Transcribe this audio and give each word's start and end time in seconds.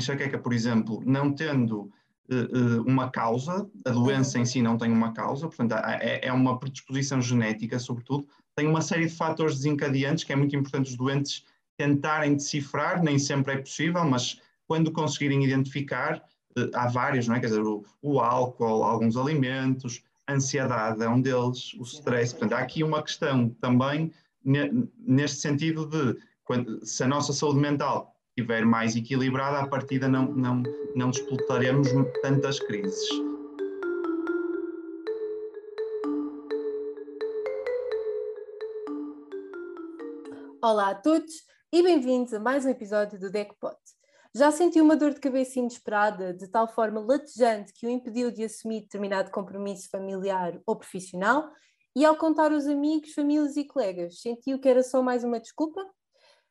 enxaqueca, 0.00 0.38
por 0.38 0.52
exemplo, 0.52 1.02
não 1.06 1.32
tendo 1.32 1.90
uh, 2.30 2.82
uma 2.86 3.10
causa, 3.10 3.68
a 3.84 3.90
doença 3.90 4.38
em 4.38 4.44
si 4.44 4.60
não 4.62 4.76
tem 4.76 4.90
uma 4.90 5.12
causa, 5.12 5.46
portanto, 5.46 5.72
é, 5.72 6.26
é 6.26 6.32
uma 6.32 6.58
predisposição 6.58 7.20
genética, 7.20 7.78
sobretudo, 7.78 8.26
tem 8.56 8.66
uma 8.66 8.82
série 8.82 9.06
de 9.06 9.14
fatores 9.14 9.56
desencadeantes 9.56 10.24
que 10.24 10.32
é 10.32 10.36
muito 10.36 10.56
importante 10.56 10.90
os 10.90 10.96
doentes 10.96 11.44
tentarem 11.76 12.34
decifrar, 12.34 13.02
nem 13.02 13.18
sempre 13.18 13.54
é 13.54 13.56
possível, 13.58 14.04
mas 14.04 14.40
quando 14.66 14.92
conseguirem 14.92 15.44
identificar, 15.44 16.22
uh, 16.58 16.70
há 16.74 16.88
vários, 16.88 17.28
não 17.28 17.36
é? 17.36 17.40
Quer 17.40 17.46
dizer, 17.46 17.62
o, 17.62 17.84
o 18.02 18.20
álcool, 18.20 18.82
alguns 18.82 19.16
alimentos, 19.16 20.02
a 20.26 20.34
ansiedade 20.34 21.02
é 21.02 21.08
um 21.08 21.20
deles, 21.20 21.74
o 21.74 21.82
stress. 21.82 22.32
Portanto, 22.32 22.52
há 22.52 22.58
aqui 22.58 22.84
uma 22.84 23.02
questão 23.02 23.48
também 23.60 24.12
neste 24.42 25.38
sentido 25.38 25.86
de 25.86 26.18
quando, 26.44 26.84
se 26.84 27.02
a 27.04 27.08
nossa 27.08 27.32
saúde 27.32 27.60
mental 27.60 28.14
estiver 28.40 28.64
mais 28.64 28.96
equilibrada, 28.96 29.58
a 29.58 29.68
partida 29.68 30.08
não, 30.08 30.24
não, 30.32 30.62
não 30.96 31.10
disputaremos 31.10 31.88
tantas 32.22 32.58
crises. 32.58 33.08
Olá 40.62 40.90
a 40.90 40.94
todos 40.94 41.32
e 41.72 41.82
bem-vindos 41.82 42.32
a 42.32 42.40
mais 42.40 42.64
um 42.64 42.70
episódio 42.70 43.18
do 43.18 43.30
Deckpot. 43.30 43.76
Já 44.34 44.50
sentiu 44.50 44.84
uma 44.84 44.96
dor 44.96 45.12
de 45.12 45.20
cabeça 45.20 45.58
inesperada, 45.58 46.32
de 46.32 46.48
tal 46.48 46.68
forma 46.68 47.00
latejante 47.00 47.72
que 47.72 47.86
o 47.86 47.90
impediu 47.90 48.30
de 48.30 48.44
assumir 48.44 48.82
determinado 48.82 49.30
compromisso 49.30 49.90
familiar 49.90 50.60
ou 50.64 50.76
profissional? 50.76 51.50
E 51.96 52.04
ao 52.04 52.16
contar 52.16 52.52
aos 52.52 52.66
amigos, 52.66 53.12
famílias 53.12 53.56
e 53.56 53.64
colegas, 53.64 54.20
sentiu 54.20 54.60
que 54.60 54.68
era 54.68 54.82
só 54.82 55.02
mais 55.02 55.24
uma 55.24 55.40
desculpa? 55.40 55.84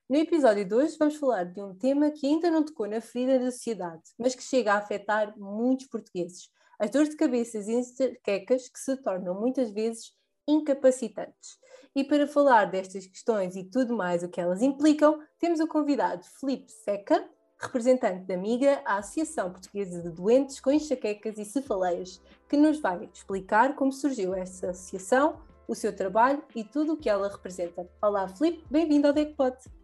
No 0.10 0.18
episódio 0.18 0.66
de 0.66 0.74
hoje 0.74 0.98
vamos 0.98 1.18
falar 1.18 1.44
de 1.44 1.62
um 1.62 1.76
tema 1.76 2.10
que 2.10 2.26
ainda 2.26 2.50
não 2.50 2.66
tocou 2.66 2.88
na 2.88 3.00
ferida 3.00 3.38
da 3.38 3.52
sociedade, 3.52 4.02
mas 4.18 4.34
que 4.34 4.42
chega 4.42 4.74
a 4.74 4.78
afetar 4.80 5.38
muitos 5.38 5.86
portugueses. 5.86 6.50
As 6.80 6.90
dores 6.90 7.10
de 7.10 7.16
cabeças 7.16 7.68
e 7.68 7.74
enxaquecas 7.74 8.68
que 8.70 8.80
se 8.80 8.98
tornam 8.98 9.40
muitas 9.40 9.70
vezes 9.70 10.12
incapacitantes. 10.48 11.60
E 11.96 12.04
para 12.04 12.26
falar 12.26 12.66
destas 12.66 13.06
questões 13.06 13.56
e 13.56 13.64
tudo 13.64 13.96
mais 13.96 14.24
o 14.24 14.30
que 14.30 14.42
elas 14.42 14.64
implicam, 14.64 15.20
temos 15.38 15.60
o 15.60 15.68
convidado 15.68 16.26
Felipe 16.40 16.72
Seca, 16.72 17.30
representante 17.60 18.26
da 18.26 18.36
MIGA, 18.36 18.82
a 18.86 18.98
Associação 18.98 19.52
Portuguesa 19.52 20.02
de 20.02 20.10
Doentes 20.10 20.60
com 20.60 20.72
Enxaquecas 20.72 21.38
e 21.38 21.46
Cefaleias, 21.46 22.20
que 22.48 22.58
nos 22.58 22.80
vai 22.80 23.08
explicar 23.14 23.76
como 23.76 23.94
surgiu 23.94 24.34
essa 24.34 24.72
associação, 24.72 25.40
o 25.68 25.76
seu 25.76 25.96
trabalho 25.96 26.44
e 26.56 26.64
tudo 26.64 26.94
o 26.94 26.98
que 26.98 27.08
ela 27.12 27.30
representa. 27.30 27.88
Olá, 28.02 28.28
Felipe, 28.28 28.66
bem-vindo 28.72 29.06
ao 29.06 29.14
DECPOT. 29.14 29.79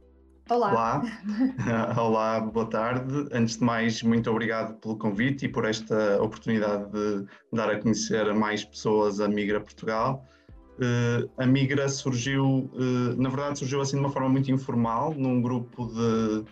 Olá. 0.48 0.72
Olá. 0.72 1.04
Olá, 2.00 2.40
boa 2.40 2.68
tarde. 2.68 3.28
Antes 3.32 3.58
de 3.58 3.64
mais, 3.64 4.04
muito 4.04 4.30
obrigado 4.30 4.80
pelo 4.80 4.96
convite 4.96 5.46
e 5.46 5.50
por 5.50 5.66
esta 5.66 6.22
oportunidade 6.22 6.92
de 6.92 7.26
dar 7.52 7.70
a 7.72 7.80
conhecer 7.80 8.30
a 8.30 8.34
mais 8.34 8.64
pessoas 8.64 9.20
a 9.20 9.28
Migra 9.28 9.60
Portugal. 9.60 10.24
Uh, 10.78 11.28
a 11.38 11.48
Migra 11.48 11.90
surgiu, 11.90 12.70
uh, 12.74 13.20
na 13.20 13.30
verdade, 13.30 13.58
surgiu 13.58 13.82
assim 13.82 13.96
de 13.98 14.02
uma 14.02 14.12
forma 14.12 14.30
muito 14.30 14.52
informal, 14.52 15.16
num 15.16 15.42
grupo 15.42 15.88
de, 15.88 16.46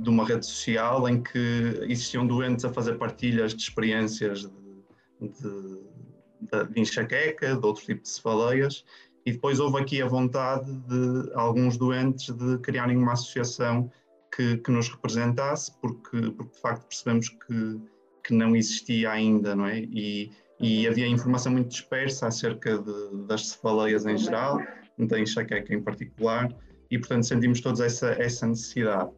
de 0.00 0.08
uma 0.08 0.24
rede 0.24 0.46
social 0.46 1.08
em 1.08 1.20
que 1.20 1.80
existiam 1.88 2.24
doentes 2.24 2.64
a 2.64 2.72
fazer 2.72 2.98
partilhas 2.98 3.52
de 3.52 3.62
experiências 3.62 4.42
de, 4.42 5.28
de, 5.28 6.72
de 6.72 6.80
enxaqueca, 6.80 7.56
de 7.56 7.66
outro 7.66 7.84
tipo 7.84 8.02
de 8.02 8.08
cefaleias, 8.10 8.84
e 9.24 9.32
depois 9.32 9.60
houve 9.60 9.80
aqui 9.80 10.00
a 10.00 10.06
vontade 10.06 10.72
de 10.72 11.30
alguns 11.34 11.76
doentes 11.76 12.34
de 12.34 12.58
criarem 12.58 12.96
uma 12.96 13.12
associação 13.12 13.90
que, 14.34 14.58
que 14.58 14.70
nos 14.70 14.88
representasse, 14.88 15.72
porque, 15.80 16.30
porque 16.32 16.54
de 16.54 16.60
facto 16.60 16.86
percebemos 16.86 17.28
que, 17.28 17.80
que 18.24 18.34
não 18.34 18.56
existia 18.56 19.10
ainda, 19.10 19.54
não 19.54 19.66
é? 19.66 19.80
E, 19.80 20.30
e 20.58 20.86
havia 20.86 21.06
informação 21.06 21.52
muito 21.52 21.68
dispersa 21.68 22.28
acerca 22.28 22.78
de, 22.78 23.26
das 23.26 23.48
cefaleias 23.48 24.06
em 24.06 24.16
geral, 24.16 24.60
da 24.98 25.18
enxaqueca 25.18 25.74
em 25.74 25.82
particular, 25.82 26.54
e 26.90 26.98
portanto 26.98 27.24
sentimos 27.24 27.60
todos 27.60 27.80
essa, 27.80 28.10
essa 28.12 28.46
necessidade. 28.46 29.10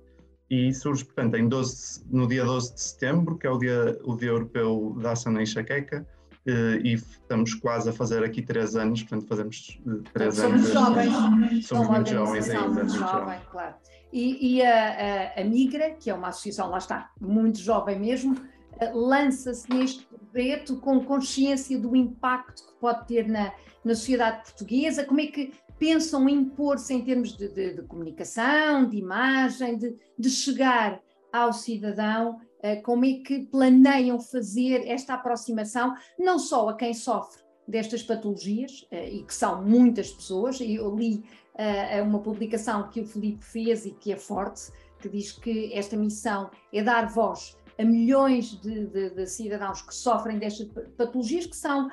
E 0.51 0.73
surge, 0.75 1.05
portanto, 1.05 1.37
em 1.37 1.49
12, 1.49 2.05
no 2.11 2.27
dia 2.29 2.45
12 2.45 2.75
de 2.75 2.81
setembro, 2.83 3.39
que 3.39 3.47
é 3.47 3.51
o 3.51 3.59
dia, 3.59 3.99
o 4.05 4.15
dia 4.15 4.29
Europeu 4.29 4.95
da 5.01 5.13
Ação 5.13 5.33
na 5.33 5.43
Enxaqueca, 5.43 6.07
e 6.47 6.95
estamos 6.95 7.55
quase 7.55 7.89
a 7.89 7.93
fazer 7.93 8.25
aqui 8.25 8.43
três 8.43 8.75
anos, 8.75 9.03
portanto 9.03 9.29
fazemos 9.29 9.81
uh, 9.87 10.03
três 10.13 10.37
somos 10.37 10.53
anos. 10.53 10.73
Jovens, 10.73 11.67
somos 11.67 11.89
muito 11.89 12.11
jovens 12.11 12.51
ainda. 12.51 12.69
Muito 12.69 12.93
jovem, 12.93 13.41
claro. 13.51 13.75
E, 14.13 14.57
e 14.57 14.63
a, 14.63 15.35
a, 15.37 15.41
a, 15.41 15.45
Migra, 15.45 15.91
que 15.91 16.11
é 16.11 16.15
uma 16.15 16.29
associação, 16.29 16.69
lá 16.69 16.79
está, 16.79 17.11
muito 17.21 17.59
jovem 17.59 17.99
mesmo, 17.99 18.35
uh, 18.35 18.99
lança-se 18.99 19.71
neste 19.71 20.07
projeto 20.33 20.77
com 20.77 21.05
consciência 21.05 21.79
do 21.79 21.95
impacto 21.95 22.67
que 22.67 22.81
pode 22.81 23.07
ter 23.07 23.29
na, 23.29 23.53
na 23.85 23.95
sociedade 23.95 24.43
portuguesa. 24.43 25.05
Como 25.05 25.21
é 25.21 25.27
que 25.27 25.53
pensam 25.79 26.29
impor-se 26.29 26.95
em 26.95 27.03
termos 27.03 27.37
de, 27.37 27.49
de, 27.49 27.75
de, 27.75 27.83
comunicação, 27.83 28.89
de 28.89 28.97
imagem, 28.97 29.77
de, 29.77 29.97
de 30.19 30.31
chegar 30.31 31.01
ao 31.33 31.53
cidadão 31.53 32.39
eh, 32.39 32.52
como 32.85 33.05
é 33.05 33.15
que 33.15 33.41
planeiam 33.47 34.21
fazer 34.21 34.87
esta 34.87 35.15
aproximação, 35.15 35.95
não 36.19 36.39
só 36.39 36.69
a 36.69 36.77
quem 36.77 36.95
sofre 36.95 37.43
destas 37.67 38.03
patologias, 38.03 38.87
eh, 38.91 39.11
e 39.11 39.23
que 39.25 39.35
são 39.35 39.65
muitas 39.65 40.11
pessoas, 40.11 40.61
e 40.61 40.75
eu 40.75 40.95
li 40.95 41.25
eh, 41.57 42.03
uma 42.03 42.21
publicação 42.21 42.89
que 42.89 43.01
o 43.01 43.07
Felipe 43.07 43.45
fez 43.45 43.87
e 43.87 43.93
que 43.93 44.13
é 44.13 44.17
forte, 44.17 44.71
que 45.01 45.09
diz 45.09 45.33
que 45.33 45.73
esta 45.75 45.97
missão 45.97 46.51
é 46.73 46.83
dar 46.83 47.09
voz 47.09 47.57
a 47.79 47.85
milhões 47.85 48.61
de, 48.61 48.87
de, 48.87 49.11
de, 49.11 49.27
cidadãos 49.27 49.81
que 49.81 49.95
sofrem 49.95 50.39
destas 50.39 50.69
patologias 50.97 51.47
que 51.47 51.57
são 51.57 51.89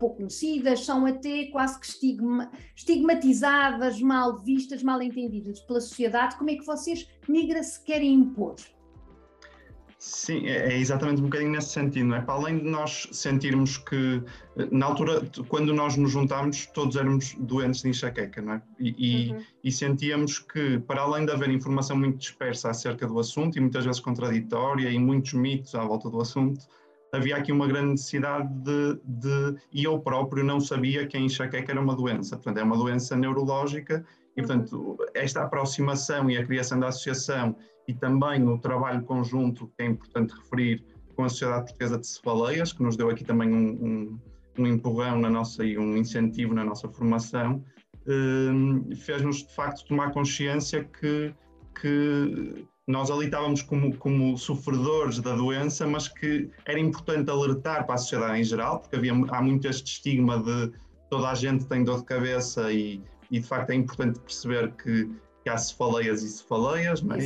pouco 0.00 0.16
conhecidas, 0.16 0.84
são 0.84 1.06
até 1.06 1.46
quase 1.46 1.78
que 1.78 1.86
estigma, 1.86 2.50
estigmatizadas, 2.74 4.02
mal 4.02 4.36
vistas, 4.38 4.82
mal 4.82 5.00
entendidas 5.00 5.60
pela 5.60 5.80
sociedade. 5.80 6.36
Como 6.36 6.50
é 6.50 6.56
que 6.56 6.66
vocês, 6.66 7.08
migra, 7.28 7.62
se 7.62 7.80
querem 7.82 8.12
impor? 8.12 8.56
Sim, 10.00 10.46
é, 10.46 10.72
é 10.72 10.78
exatamente 10.78 11.20
um 11.20 11.24
bocadinho 11.24 11.50
nesse 11.50 11.68
sentido, 11.68 12.06
não 12.06 12.16
é? 12.16 12.22
Para 12.22 12.32
além 12.32 12.58
de 12.58 12.64
nós 12.64 13.06
sentirmos 13.12 13.76
que, 13.76 14.22
na 14.70 14.86
altura, 14.86 15.20
quando 15.46 15.74
nós 15.74 15.94
nos 15.94 16.10
juntámos, 16.10 16.64
todos 16.68 16.96
éramos 16.96 17.34
doentes 17.38 17.82
de 17.82 17.90
enxaqueca, 17.90 18.40
não 18.40 18.54
é? 18.54 18.62
E, 18.80 19.30
uhum. 19.30 19.44
e, 19.62 19.70
sentíamos 19.70 20.38
que, 20.38 20.78
para 20.78 21.02
além 21.02 21.26
de 21.26 21.32
haver 21.32 21.50
informação 21.50 21.98
muito 21.98 22.16
dispersa 22.16 22.70
acerca 22.70 23.06
do 23.06 23.18
assunto 23.18 23.58
e 23.58 23.60
muitas 23.60 23.84
vezes 23.84 24.00
contraditória 24.00 24.88
e 24.88 24.98
muitos 24.98 25.34
mitos 25.34 25.74
à 25.74 25.84
volta 25.84 26.08
do 26.08 26.18
assunto, 26.18 26.66
havia 27.12 27.36
aqui 27.36 27.52
uma 27.52 27.66
grande 27.66 27.90
necessidade 27.90 28.48
de, 28.54 28.98
de 29.04 29.60
e 29.70 29.84
eu 29.84 29.98
próprio 29.98 30.42
não 30.42 30.60
sabia 30.60 31.06
que 31.06 31.18
a 31.18 31.20
enxaqueca 31.20 31.72
era 31.72 31.80
uma 31.80 31.94
doença, 31.94 32.36
portanto, 32.36 32.56
é 32.56 32.62
uma 32.62 32.76
doença 32.78 33.14
neurológica 33.16 34.02
e, 34.34 34.40
portanto, 34.40 34.96
esta 35.12 35.42
aproximação 35.42 36.30
e 36.30 36.38
a 36.38 36.46
criação 36.46 36.80
da 36.80 36.88
associação 36.88 37.54
e 37.90 37.94
também 37.94 38.46
o 38.46 38.56
trabalho 38.56 39.02
conjunto, 39.02 39.66
que 39.76 39.82
é 39.82 39.86
importante 39.86 40.32
referir, 40.32 40.84
com 41.16 41.24
a 41.24 41.28
Sociedade 41.28 41.64
Portuguesa 41.64 41.98
de 41.98 42.06
Cefaleias, 42.06 42.72
que 42.72 42.82
nos 42.82 42.96
deu 42.96 43.10
aqui 43.10 43.24
também 43.24 43.52
um, 43.52 43.68
um, 43.84 44.20
um 44.58 44.66
empurrão 44.66 45.18
na 45.18 45.28
nossa 45.28 45.64
e 45.64 45.76
um 45.76 45.96
incentivo 45.96 46.54
na 46.54 46.64
nossa 46.64 46.88
formação, 46.88 47.64
eh, 48.06 48.94
fez-nos 48.94 49.38
de 49.38 49.52
facto 49.52 49.84
tomar 49.88 50.12
consciência 50.12 50.84
que, 50.84 51.34
que 51.80 52.64
nós 52.86 53.10
ali 53.10 53.24
estávamos 53.26 53.60
como, 53.62 53.96
como 53.96 54.38
sofredores 54.38 55.18
da 55.18 55.34
doença, 55.34 55.84
mas 55.84 56.06
que 56.06 56.48
era 56.64 56.78
importante 56.78 57.28
alertar 57.28 57.86
para 57.86 57.96
a 57.96 57.98
sociedade 57.98 58.40
em 58.40 58.44
geral, 58.44 58.78
porque 58.78 58.94
havia, 58.94 59.12
há 59.12 59.42
muito 59.42 59.66
este 59.66 59.94
estigma 59.94 60.38
de 60.38 60.72
toda 61.10 61.28
a 61.28 61.34
gente 61.34 61.66
tem 61.66 61.82
dor 61.82 61.98
de 61.98 62.04
cabeça 62.04 62.72
e, 62.72 63.02
e 63.32 63.40
de 63.40 63.46
facto 63.46 63.70
é 63.70 63.74
importante 63.74 64.20
perceber 64.20 64.70
que 64.76 65.10
que 65.42 65.48
há 65.48 65.56
cefaleias 65.56 66.22
e 66.22 66.28
cefaleias, 66.28 67.02
é? 67.02 67.18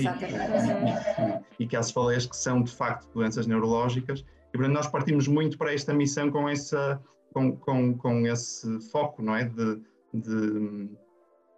e, 1.59 1.63
e, 1.65 1.67
que 1.67 1.77
há 1.77 1.83
cefaleias 1.83 2.27
que 2.27 2.37
são 2.37 2.63
de 2.63 2.73
facto 2.73 3.09
doenças 3.13 3.47
neurológicas. 3.47 4.25
E 4.53 4.57
portanto, 4.57 4.75
nós 4.75 4.87
partimos 4.87 5.27
muito 5.27 5.59
para 5.59 5.75
esta 5.75 5.93
missão 5.93 6.31
com, 6.31 6.49
essa, 6.49 7.01
com, 7.33 7.57
com, 7.57 7.97
com 7.97 8.27
esse 8.27 8.81
foco, 8.91 9.23
não 9.23 9.35
é? 9.35 9.45
De, 9.45 9.81
de 10.13 10.89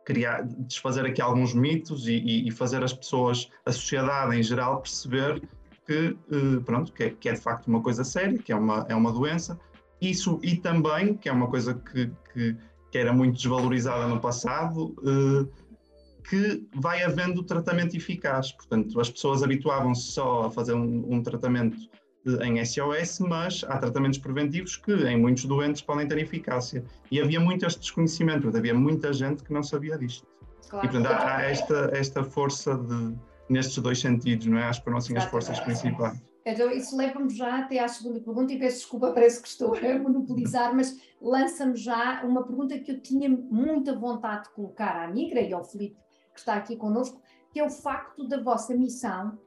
criar, 0.07 0.45
desfazer 0.45 1.05
aqui 1.05 1.21
alguns 1.21 1.53
mitos 1.53 2.07
e, 2.07 2.47
e, 2.47 2.51
fazer 2.53 2.83
as 2.83 2.93
pessoas, 2.93 3.51
a 3.67 3.73
sociedade 3.73 4.37
em 4.37 4.43
geral, 4.43 4.81
perceber 4.81 5.43
que, 5.85 6.17
eh, 6.31 6.61
pronto, 6.65 6.93
que 6.93 7.05
é, 7.05 7.11
que 7.11 7.29
é, 7.29 7.33
de 7.33 7.41
facto 7.41 7.67
uma 7.67 7.83
coisa 7.83 8.05
séria, 8.05 8.39
que 8.39 8.53
é 8.53 8.57
uma, 8.57 8.87
é 8.89 8.95
uma 8.95 9.13
doença. 9.13 9.59
Isso, 10.01 10.39
e 10.43 10.57
também, 10.57 11.15
que 11.15 11.29
é 11.29 11.33
uma 11.33 11.49
coisa 11.49 11.75
que, 11.75 12.11
que, 12.33 12.57
que 12.91 12.99
era 12.99 13.13
muito 13.13 13.35
desvalorizada 13.35 14.07
no 14.07 14.21
passado, 14.21 14.95
eh, 15.05 15.66
que 16.29 16.67
vai 16.75 17.03
havendo 17.03 17.43
tratamento 17.43 17.97
eficaz. 17.97 18.53
Portanto, 18.53 19.01
as 19.01 19.11
pessoas 19.11 19.43
habituavam-se 19.43 20.13
só 20.13 20.45
a 20.45 20.51
fazer 20.51 20.75
um, 20.75 21.15
um, 21.15 21.23
tratamento 21.23 21.77
em 22.43 22.65
SOS, 22.65 23.21
mas 23.21 23.65
há 23.69 23.79
tratamentos 23.79 24.19
preventivos 24.19 24.77
que 24.77 24.93
em 24.93 25.17
muitos 25.17 25.45
doentes 25.45 25.83
podem 25.83 26.09
ter 26.09 26.19
eficácia. 26.19 26.85
E 27.11 27.21
havia 27.21 27.39
muito 27.39 27.65
este 27.65 27.81
desconhecimento, 27.81 28.49
havia 28.49 28.75
muita 28.75 29.13
gente 29.13 29.45
que 29.45 29.53
não 29.53 29.63
sabia 29.63 29.97
disto. 29.97 30.27
Claro. 30.69 30.87
E 30.87 30.91
portanto 30.91 31.13
há, 31.13 31.37
há 31.37 31.43
esta, 31.43 31.91
esta 31.93 32.25
força 32.25 32.77
de, 32.77 33.17
nestes 33.49 33.79
dois 33.79 34.01
sentidos, 34.01 34.47
não 34.47 34.59
é? 34.59 34.65
Acho 34.65 34.81
que 34.81 34.85
foram 34.85 34.99
assim 34.99 35.17
as 35.17 35.25
forças 35.27 35.61
principais. 35.61 36.21
Então, 36.45 36.71
isso 36.71 36.97
leva-me 36.97 37.29
já 37.29 37.59
até 37.59 37.81
à 37.81 37.89
segunda 37.89 38.21
pergunta, 38.21 38.53
e 38.53 38.59
peço 38.59 38.77
desculpa, 38.77 39.11
parece 39.11 39.43
que 39.43 39.49
estou 39.49 39.75
a 39.75 39.99
monopolizar, 39.99 40.73
mas 40.75 40.97
lança-me 41.21 41.75
já 41.75 42.23
uma 42.25 42.45
pergunta 42.45 42.79
que 42.79 42.93
eu 42.93 43.01
tinha 43.01 43.29
muita 43.29 43.99
vontade 43.99 44.45
de 44.45 44.51
colocar 44.51 44.97
à 44.97 45.09
Migra 45.09 45.41
e 45.41 45.53
ao 45.53 45.65
Filipe, 45.65 45.97
que 46.37 46.41
está 46.41 46.55
aqui 46.55 46.77
connosco, 46.77 47.21
que 47.51 47.59
é 47.59 47.65
o 47.65 47.71
facto 47.71 48.29
da 48.29 48.41
vossa 48.41 48.75
missão 48.75 49.39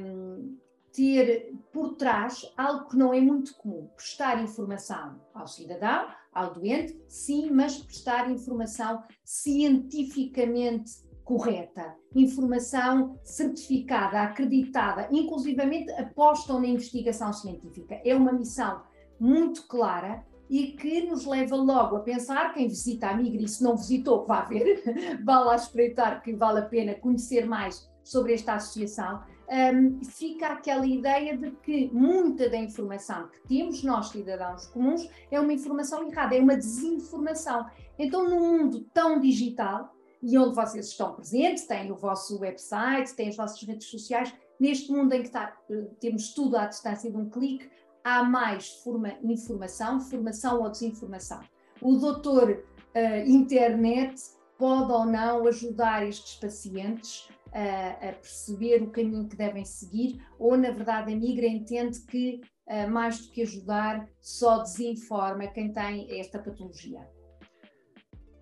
um, 0.00 0.56
ter 0.92 1.52
por 1.72 1.96
trás 1.96 2.50
algo 2.56 2.88
que 2.88 2.96
não 2.96 3.12
é 3.12 3.20
muito 3.20 3.54
comum: 3.56 3.88
prestar 3.96 4.42
informação 4.42 5.20
ao 5.34 5.46
cidadão, 5.46 6.08
ao 6.32 6.54
doente, 6.54 6.98
sim, 7.08 7.50
mas 7.50 7.78
prestar 7.78 8.30
informação 8.30 9.02
cientificamente 9.24 11.04
correta, 11.24 11.96
informação 12.14 13.18
certificada, 13.24 14.22
acreditada, 14.22 15.08
inclusivamente 15.10 15.90
apostam 15.92 16.60
na 16.60 16.68
investigação 16.68 17.32
científica. 17.32 18.00
É 18.04 18.14
uma 18.14 18.32
missão 18.32 18.82
muito 19.18 19.66
clara 19.66 20.24
e 20.48 20.68
que 20.68 21.02
nos 21.02 21.24
leva 21.26 21.56
logo 21.56 21.96
a 21.96 22.00
pensar, 22.00 22.52
quem 22.54 22.68
visita 22.68 23.08
a 23.08 23.16
Migra 23.16 23.42
e 23.42 23.48
se 23.48 23.62
não 23.62 23.76
visitou, 23.76 24.24
vá 24.26 24.42
ver, 24.42 24.82
vá 25.24 25.40
lá 25.40 25.56
espreitar 25.56 26.22
que 26.22 26.32
vale 26.32 26.60
a 26.60 26.64
pena 26.64 26.94
conhecer 26.94 27.46
mais 27.46 27.88
sobre 28.02 28.34
esta 28.34 28.54
associação, 28.54 29.22
um, 29.48 30.02
fica 30.04 30.48
aquela 30.48 30.86
ideia 30.86 31.36
de 31.36 31.50
que 31.62 31.90
muita 31.92 32.48
da 32.48 32.56
informação 32.56 33.28
que 33.28 33.40
temos, 33.48 33.82
nós 33.82 34.08
cidadãos 34.08 34.66
comuns, 34.66 35.08
é 35.30 35.40
uma 35.40 35.52
informação 35.52 36.08
errada, 36.08 36.36
é 36.36 36.40
uma 36.40 36.56
desinformação. 36.56 37.66
Então, 37.98 38.28
num 38.28 38.58
mundo 38.58 38.86
tão 38.92 39.20
digital, 39.20 39.94
e 40.22 40.36
onde 40.36 40.54
vocês 40.54 40.88
estão 40.88 41.14
presentes, 41.14 41.66
têm 41.66 41.92
o 41.92 41.96
vosso 41.96 42.40
website, 42.40 43.14
têm 43.14 43.28
as 43.28 43.36
vossas 43.36 43.62
redes 43.62 43.86
sociais, 43.88 44.34
neste 44.58 44.90
mundo 44.90 45.12
em 45.12 45.22
que 45.22 45.36
eh, 45.36 45.52
temos 46.00 46.32
tudo 46.32 46.56
à 46.56 46.66
distância 46.66 47.10
de 47.10 47.16
um 47.16 47.28
clique, 47.28 47.70
há 48.06 48.22
mais 48.22 48.68
forma, 48.84 49.18
informação, 49.20 50.00
formação 50.00 50.62
ou 50.62 50.70
desinformação. 50.70 51.40
O 51.82 51.96
doutor 51.96 52.50
uh, 52.94 53.28
internet 53.28 54.14
pode 54.56 54.92
ou 54.92 55.04
não 55.04 55.44
ajudar 55.48 56.06
estes 56.06 56.36
pacientes 56.36 57.28
uh, 57.48 58.08
a 58.08 58.12
perceber 58.12 58.80
o 58.80 58.92
caminho 58.92 59.28
que 59.28 59.34
devem 59.34 59.64
seguir, 59.64 60.24
ou 60.38 60.56
na 60.56 60.70
verdade 60.70 61.12
a 61.12 61.16
migra 61.16 61.48
entende 61.48 62.00
que 62.02 62.40
uh, 62.68 62.88
mais 62.88 63.26
do 63.26 63.32
que 63.32 63.42
ajudar, 63.42 64.08
só 64.20 64.62
desinforma 64.62 65.48
quem 65.48 65.72
tem 65.72 66.20
esta 66.20 66.38
patologia? 66.38 67.15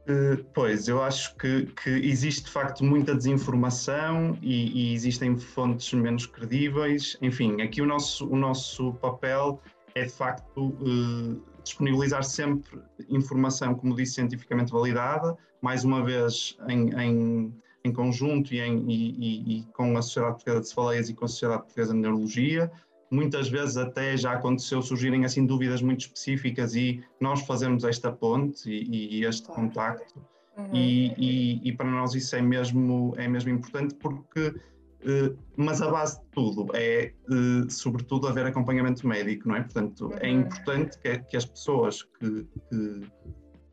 Uh, 0.07 0.45
pois, 0.53 0.87
eu 0.87 1.03
acho 1.03 1.35
que, 1.37 1.65
que, 1.83 1.89
existe 1.89 2.45
de 2.45 2.51
facto 2.51 2.85
muita 2.85 3.15
desinformação 3.15 4.37
e, 4.43 4.91
e, 4.91 4.95
existem 4.95 5.35
fontes 5.39 5.95
menos 5.95 6.27
credíveis. 6.27 7.17
Enfim, 7.23 7.63
aqui 7.63 7.81
o 7.81 7.87
nosso, 7.87 8.29
o 8.29 8.37
nosso 8.37 8.93
papel 8.95 9.63
é 9.95 10.05
de 10.05 10.11
facto 10.11 10.67
uh, 10.67 11.43
disponibilizar 11.63 12.23
sempre 12.23 12.83
informação, 13.09 13.75
como 13.75 13.97
disse, 13.97 14.15
cientificamente 14.17 14.71
validada, 14.71 15.35
mais 15.63 15.85
uma 15.85 16.05
vez 16.05 16.59
em, 16.69 16.91
em, 17.01 17.55
em 17.83 17.93
conjunto 17.93 18.53
e, 18.53 18.61
em, 18.61 18.85
e, 18.87 19.61
e, 19.61 19.63
com 19.73 19.97
a 19.97 20.03
Sociedade 20.03 20.35
Portuguesa 20.35 20.61
de 20.61 20.69
Cefaleias 20.69 21.09
e 21.09 21.15
com 21.15 21.25
a 21.25 21.29
Sociedade 21.29 21.63
Portuguesa 21.63 21.95
de 21.95 21.99
Neurologia, 22.01 22.71
muitas 23.11 23.49
vezes 23.49 23.77
até 23.77 24.17
já 24.17 24.33
aconteceu 24.33 24.83
surgirem 24.83 25.25
assim 25.25 25.47
dúvidas 25.47 25.83
muito 25.83 26.01
específicas 26.01 26.75
e 26.75 27.03
nós 27.21 27.43
fazemos 27.43 27.85
esta 27.85 28.11
ponte 28.11 28.69
e, 28.69 29.21
e 29.21 29.25
este 29.25 29.47
claro. 29.47 29.63
contacto 29.63 30.23
uhum. 30.57 30.71
e, 30.73 31.61
e, 31.69 31.73
para 31.73 31.91
nós 31.91 32.15
isso 32.15 32.35
é 32.37 32.43
mesmo, 32.43 33.15
é 33.17 33.29
mesmo 33.29 33.51
importante 33.51 33.95
porque 33.95 34.49
uh, 34.49 35.39
mas 35.57 35.81
a 35.81 35.91
base 35.91 36.21
de 36.21 36.27
tudo 36.33 36.67
é 36.75 37.13
uh, 37.29 37.71
sobretudo 37.71 38.27
haver 38.27 38.47
acompanhamento 38.47 39.07
médico, 39.07 39.49
não 39.49 39.57
é? 39.57 39.63
Portanto, 39.63 40.11
é 40.15 40.15
uhum. 40.15 40.21
é 40.23 40.31
importante 40.31 40.99
que, 40.99 41.19
que 41.19 41.37
as 41.37 41.45
pessoas 41.45 42.03
que, 42.03 42.47
que, 42.71 43.01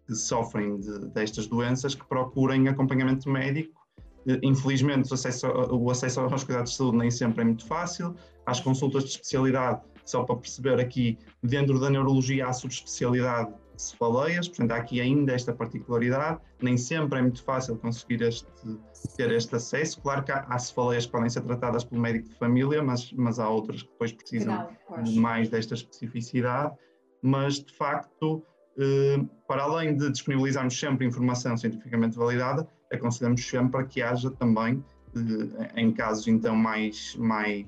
que 0.08 0.16
sofrem 0.16 0.80
de, 0.80 1.08
destas 1.10 1.48
doenças 1.48 1.96
que 1.96 2.06
procurem 2.06 2.68
acompanhamento 2.68 3.30
médico 3.30 3.81
Infelizmente, 4.44 5.10
o 5.10 5.14
acesso, 5.14 5.48
o 5.48 5.90
acesso 5.90 6.20
aos 6.20 6.44
cuidados 6.44 6.72
de 6.72 6.78
saúde 6.78 6.98
nem 6.98 7.10
sempre 7.10 7.42
é 7.42 7.46
muito 7.46 7.66
fácil. 7.66 8.16
Às 8.46 8.60
consultas 8.60 9.04
de 9.04 9.10
especialidade, 9.12 9.82
só 10.06 10.24
para 10.24 10.36
perceber 10.36 10.80
aqui, 10.80 11.18
dentro 11.42 11.80
da 11.80 11.90
neurologia 11.90 12.48
há 12.48 12.54
subespecialidade 12.54 13.52
de 13.76 13.82
cefaleias, 13.82 14.48
portanto 14.48 14.72
há 14.72 14.76
aqui 14.78 15.02
ainda 15.02 15.34
esta 15.34 15.54
particularidade. 15.54 16.40
Nem 16.62 16.78
sempre 16.78 17.20
é 17.20 17.22
muito 17.22 17.44
fácil 17.44 17.78
conseguir 17.78 18.22
este, 18.22 18.48
ter 19.18 19.32
este 19.32 19.56
acesso. 19.56 20.02
Claro 20.02 20.24
que 20.24 20.32
há, 20.32 20.46
há 20.48 20.60
cefaleias 20.60 21.06
que 21.06 21.12
podem 21.12 21.30
ser 21.30 21.42
tratadas 21.42 21.84
pelo 21.84 22.02
médico 22.02 22.30
de 22.30 22.36
família, 22.36 22.84
mas, 22.84 23.12
mas 23.14 23.40
há 23.40 23.50
outras 23.50 23.82
que 23.84 23.90
depois 23.90 24.12
precisam 24.12 24.70
mais 25.16 25.50
desta 25.50 25.74
especificidade. 25.74 26.76
Mas, 27.24 27.64
de 27.64 27.74
facto, 27.74 28.44
eh, 28.78 29.18
para 29.48 29.64
além 29.64 29.96
de 29.96 30.10
disponibilizarmos 30.12 30.80
sempre 30.80 31.06
informação 31.06 31.58
cientificamente 31.58 32.18
validada, 32.18 32.68
aconselhamos 32.92 33.48
sempre 33.48 33.86
que 33.88 34.02
haja 34.02 34.30
também, 34.32 34.84
eh, 35.16 35.82
em 35.82 35.92
casos 35.92 36.28
então 36.28 36.56
mais, 36.56 37.16
mais 37.16 37.66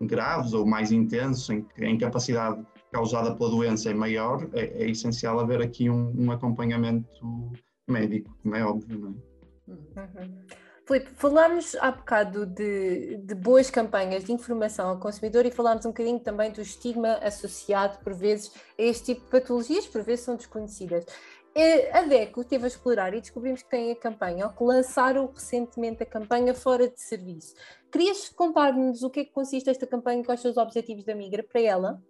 graves 0.00 0.52
ou 0.52 0.66
mais 0.66 0.92
intensos, 0.92 1.48
em 1.50 1.62
que 1.62 1.84
a 1.84 1.88
incapacidade 1.88 2.64
causada 2.92 3.34
pela 3.34 3.50
doença 3.50 3.90
é 3.90 3.94
maior, 3.94 4.48
é, 4.52 4.84
é 4.84 4.90
essencial 4.90 5.40
haver 5.40 5.62
aqui 5.62 5.88
um, 5.88 6.12
um, 6.18 6.30
acompanhamento 6.30 7.52
médico, 7.88 8.36
como 8.42 8.54
é 8.54 8.64
óbvio, 8.64 8.98
não 8.98 9.08
é? 9.10 9.32
Uhum. 9.68 10.62
Filipe, 10.84 11.10
falámos 11.14 11.76
há 11.76 11.92
bocado 11.92 12.44
de, 12.44 13.16
de, 13.18 13.34
boas 13.36 13.70
campanhas 13.70 14.24
de 14.24 14.32
informação 14.32 14.90
ao 14.90 14.98
consumidor 14.98 15.46
e 15.46 15.50
falámos 15.50 15.86
um 15.86 15.90
bocadinho 15.90 16.18
também 16.18 16.50
do 16.50 16.60
estigma 16.60 17.14
associado, 17.22 17.98
por 18.02 18.12
vezes, 18.12 18.52
a 18.78 18.82
este 18.82 19.14
tipo 19.14 19.24
de 19.24 19.30
patologias, 19.30 19.86
por 19.86 20.02
vezes 20.02 20.24
são 20.24 20.36
desconhecidas. 20.36 21.06
A 21.54 22.02
DECO 22.02 22.44
teve 22.44 22.64
a 22.64 22.68
explorar 22.68 23.12
e 23.12 23.20
descobrimos 23.20 23.62
que 23.62 23.68
tem 23.68 23.92
a 23.92 23.96
campanha, 23.96 24.46
ou 24.46 24.52
que 24.52 24.64
lançaram 24.64 25.26
recentemente 25.26 26.02
a 26.02 26.06
campanha 26.06 26.54
Fora 26.54 26.88
de 26.88 26.98
Serviço. 26.98 27.54
Querias 27.90 28.30
contar-nos 28.30 29.02
o 29.02 29.10
que 29.10 29.20
é 29.20 29.24
que 29.24 29.32
consiste 29.32 29.68
esta 29.68 29.86
campanha 29.86 30.22
e 30.22 30.24
quais 30.24 30.40
são 30.40 30.50
os 30.50 30.56
objetivos 30.56 31.04
da 31.04 31.14
Migra 31.14 31.42
para 31.42 31.60
ela? 31.60 32.02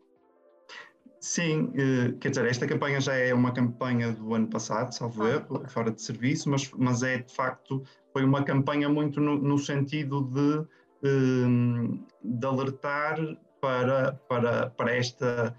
Sim, 1.18 1.72
eh, 1.74 2.14
quer 2.20 2.30
dizer, 2.30 2.46
esta 2.46 2.66
campanha 2.66 3.00
já 3.00 3.14
é 3.14 3.34
uma 3.34 3.52
campanha 3.52 4.12
do 4.12 4.34
ano 4.34 4.48
passado, 4.48 4.92
salvo 4.92 5.24
ah, 5.24 5.30
erro, 5.30 5.68
fora 5.68 5.90
de 5.90 6.02
serviço, 6.02 6.48
mas, 6.48 6.70
mas 6.72 7.02
é 7.02 7.18
de 7.18 7.32
facto, 7.32 7.82
foi 8.12 8.24
uma 8.24 8.44
campanha 8.44 8.88
muito 8.88 9.20
no, 9.20 9.38
no 9.38 9.58
sentido 9.58 10.22
de, 10.22 10.66
eh, 11.04 11.98
de 12.22 12.46
alertar 12.46 13.18
para, 13.60 14.14
para, 14.28 14.70
para 14.70 14.96
esta 14.96 15.56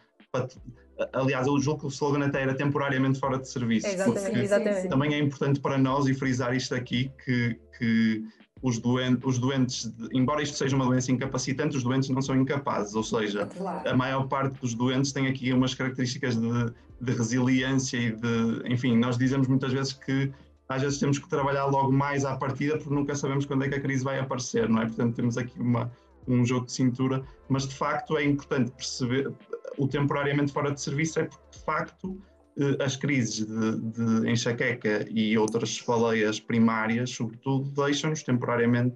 Aliás, 1.11 1.47
eu 1.47 1.59
julgo 1.59 1.81
que 1.81 1.85
o 1.87 1.89
slogan 1.89 2.25
até 2.25 2.41
era 2.41 2.53
temporariamente 2.53 3.19
fora 3.19 3.39
de 3.39 3.47
serviço. 3.49 3.87
Exatamente, 3.87 4.39
exatamente. 4.39 4.87
Também 4.89 5.13
é 5.13 5.19
importante 5.19 5.59
para 5.59 5.77
nós 5.77 6.07
e 6.07 6.13
frisar 6.13 6.55
isto 6.55 6.75
aqui, 6.75 7.11
que, 7.23 7.59
que 7.77 8.23
os, 8.61 8.79
doentes, 8.79 9.25
os 9.25 9.39
doentes, 9.39 9.93
embora 10.13 10.41
isto 10.41 10.55
seja 10.55 10.75
uma 10.75 10.85
doença 10.85 11.11
incapacitante, 11.11 11.75
os 11.75 11.83
doentes 11.83 12.09
não 12.09 12.21
são 12.21 12.35
incapazes, 12.35 12.95
ou 12.95 13.03
seja, 13.03 13.45
claro. 13.47 13.89
a 13.89 13.95
maior 13.95 14.27
parte 14.27 14.59
dos 14.61 14.73
doentes 14.73 15.11
tem 15.11 15.27
aqui 15.27 15.51
umas 15.51 15.73
características 15.73 16.35
de, 16.35 16.73
de 17.01 17.11
resiliência 17.11 17.97
e 17.97 18.11
de, 18.11 18.63
enfim, 18.65 18.95
nós 18.97 19.17
dizemos 19.17 19.47
muitas 19.47 19.73
vezes 19.73 19.93
que 19.93 20.31
às 20.69 20.81
vezes 20.81 20.97
temos 20.97 21.19
que 21.19 21.27
trabalhar 21.27 21.65
logo 21.65 21.91
mais 21.91 22.23
à 22.23 22.35
partida 22.35 22.77
porque 22.77 22.93
nunca 22.93 23.15
sabemos 23.15 23.45
quando 23.45 23.65
é 23.65 23.69
que 23.69 23.75
a 23.75 23.81
crise 23.81 24.03
vai 24.03 24.17
aparecer, 24.19 24.69
não 24.69 24.81
é? 24.81 24.85
Portanto, 24.85 25.15
temos 25.15 25.37
aqui 25.37 25.59
uma, 25.59 25.91
um 26.27 26.45
jogo 26.45 26.65
de 26.65 26.71
cintura, 26.71 27.23
mas 27.49 27.67
de 27.67 27.75
facto 27.75 28.17
é 28.17 28.23
importante 28.23 28.71
perceber, 28.71 29.31
o 29.77 29.87
temporariamente 29.87 30.51
fora 30.51 30.71
de 30.71 30.81
serviço 30.81 31.19
é 31.19 31.25
porque, 31.25 31.57
de 31.57 31.63
facto, 31.63 32.21
eh, 32.57 32.83
as 32.83 32.95
crises 32.95 33.45
de, 33.45 33.79
de 33.79 34.29
enxaqueca 34.29 35.07
e 35.09 35.37
outras 35.37 35.77
faleias 35.77 36.39
primárias, 36.39 37.09
sobretudo, 37.09 37.69
deixam-nos 37.71 38.21
temporariamente 38.21 38.95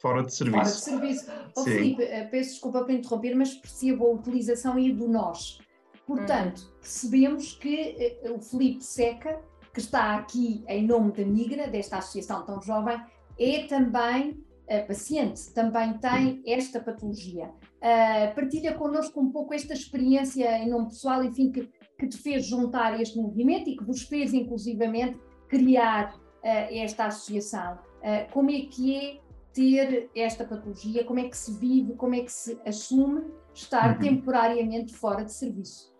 fora 0.00 0.22
de 0.22 0.32
serviço. 0.32 0.84
Fora 0.84 1.00
de 1.00 1.14
serviço. 1.14 1.30
Oh, 1.56 1.64
Filipe, 1.64 2.02
eh, 2.02 2.24
peço 2.24 2.50
desculpa 2.50 2.84
para 2.84 2.92
interromper, 2.92 3.34
mas 3.34 3.54
percebo 3.54 4.06
a 4.06 4.10
utilização 4.10 4.74
aí 4.74 4.92
do 4.92 5.08
nós. 5.08 5.58
Portanto, 6.06 6.60
hum. 6.60 6.78
percebemos 6.80 7.54
que 7.54 7.96
eh, 7.98 8.30
o 8.30 8.40
Filipe 8.40 8.84
Seca, 8.84 9.40
que 9.72 9.80
está 9.80 10.14
aqui 10.14 10.64
em 10.68 10.86
nome 10.86 11.12
da 11.12 11.24
Migra, 11.24 11.66
desta 11.66 11.98
associação 11.98 12.44
tão 12.44 12.62
jovem, 12.62 13.00
é 13.38 13.66
também 13.66 14.40
paciente, 14.88 15.52
também 15.52 15.92
tem 15.98 16.42
esta 16.46 16.80
patologia. 16.80 17.50
Uh, 17.84 18.34
partilha 18.34 18.72
connosco 18.72 19.20
um 19.20 19.30
pouco 19.30 19.52
esta 19.52 19.74
experiência 19.74 20.56
em 20.56 20.70
nome 20.70 20.86
pessoal, 20.86 21.22
enfim, 21.22 21.52
que, 21.52 21.68
que 21.98 22.08
te 22.08 22.16
fez 22.16 22.46
juntar 22.46 22.98
este 22.98 23.18
movimento 23.18 23.68
e 23.68 23.76
que 23.76 23.84
vos 23.84 24.04
fez, 24.04 24.32
inclusivamente, 24.32 25.20
criar 25.50 26.14
uh, 26.14 26.18
esta 26.42 27.04
associação. 27.04 27.74
Uh, 27.74 28.32
como 28.32 28.50
é 28.50 28.60
que 28.60 28.96
é 28.96 29.20
ter 29.52 30.10
esta 30.16 30.46
patologia? 30.46 31.04
Como 31.04 31.20
é 31.20 31.28
que 31.28 31.36
se 31.36 31.52
vive? 31.58 31.92
Como 31.92 32.14
é 32.14 32.20
que 32.20 32.32
se 32.32 32.58
assume 32.64 33.22
estar 33.52 33.92
uhum. 33.92 33.98
temporariamente 33.98 34.94
fora 34.94 35.22
de 35.22 35.34
serviço? 35.34 35.92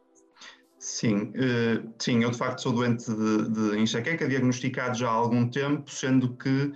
Sim, 0.78 1.32
sim, 1.98 2.22
eu 2.22 2.30
de 2.30 2.36
facto 2.36 2.60
sou 2.60 2.72
doente 2.72 3.06
de, 3.10 3.48
de 3.48 3.78
enxaqueca, 3.78 4.28
diagnosticado 4.28 4.98
já 4.98 5.08
há 5.08 5.12
algum 5.12 5.48
tempo, 5.48 5.90
sendo 5.90 6.36
que 6.36 6.72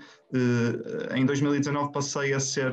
em 1.14 1.26
2019 1.26 1.92
passei 1.92 2.32
a 2.32 2.40
ser 2.40 2.72